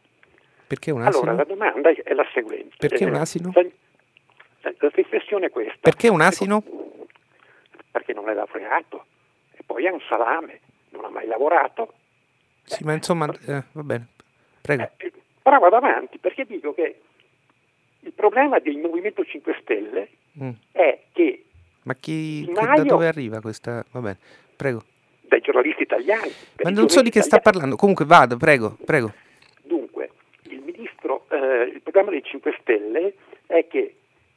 [0.68, 1.24] Perché un asino?
[1.24, 2.76] Allora, la domanda è la seguente.
[2.78, 3.52] Perché un asino?
[3.54, 5.78] La, la riflessione è questa.
[5.80, 6.64] Perché un asino?
[7.92, 9.06] Perché non è laureato
[9.52, 11.94] e poi è un salame, non ha mai lavorato.
[12.64, 14.08] Sì, ma insomma, eh, va bene,
[14.62, 14.84] prego.
[14.98, 15.12] Eh,
[15.42, 17.02] però vado avanti perché dico che
[18.00, 20.10] il problema del Movimento 5 Stelle
[20.42, 20.50] mm.
[20.72, 21.46] è che...
[21.84, 23.86] Ma chi, Maio, da dove arriva questa...
[23.92, 24.18] Va bene,
[24.56, 24.84] prego
[25.28, 26.32] dai giornalisti italiani.
[26.64, 27.28] Ma non so di che italiani.
[27.28, 29.14] sta parlando, comunque vado, prego, prego.
[29.64, 30.12] Dunque,
[30.50, 33.14] il ministro, eh, il programma dei 5 Stelle
[33.46, 33.96] è che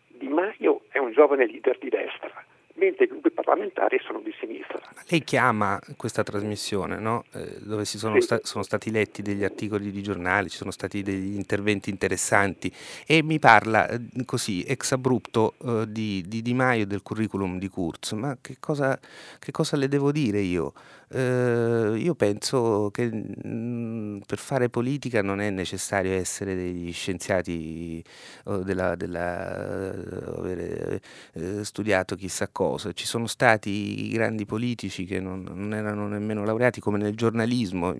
[0.08, 2.44] Di Maio è un giovane leader di destra,
[2.78, 4.80] mentre i gruppi parlamentari sono di sinistra.
[5.08, 7.24] Lei chiama questa trasmissione, no?
[7.32, 8.20] eh, dove sono, sì.
[8.22, 12.72] sta- sono, stati letti degli articoli di giornali, ci sono stati degli interventi interessanti
[13.06, 17.58] e mi parla eh, così ex abrupto eh, di, di, Di Maio e del curriculum
[17.58, 18.12] di Kurz.
[18.12, 18.98] Ma che cosa,
[19.38, 20.72] che cosa le devo dire io?
[21.10, 28.04] Eh, io penso che mh, mm, per fare politica non è necessario essere degli scienziati
[28.44, 29.88] o della, della,
[30.36, 31.00] avere
[31.32, 32.92] eh, studiato chissà cosa.
[32.92, 37.94] Ci sono stati grandi politici che non, non erano nemmeno laureati, come nel giornalismo.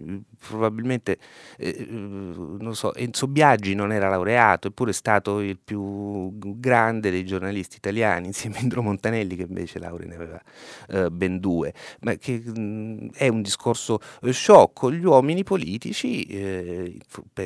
[0.47, 1.19] Probabilmente,
[1.57, 7.25] eh, non so, Enzo Biaggi non era laureato, eppure è stato il più grande dei
[7.25, 10.43] giornalisti italiani, insieme a Indro Montanelli, che invece laurea ne aveva
[10.89, 11.73] eh, ben due.
[12.01, 16.99] Ma che, mh, mm, è un discorso eh, sciocco, gli uomini politici, eh,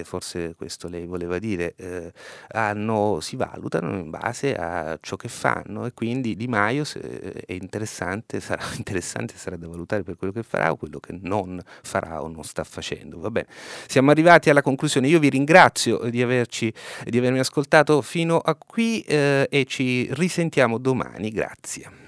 [0.04, 2.12] forse questo lei voleva dire, eh,
[2.48, 8.40] hanno, si valutano in base a ciò che fanno e quindi Di Maio è interessante,
[8.40, 12.28] sarà interessante, sarà da valutare per quello che farà o quello che non farà o
[12.28, 13.18] non sta facendo.
[13.18, 13.46] Va bene.
[13.86, 16.72] Siamo arrivati alla conclusione, io vi ringrazio di, averci,
[17.04, 22.01] di avermi ascoltato fino a qui eh, e ci risentiamo domani, grazie.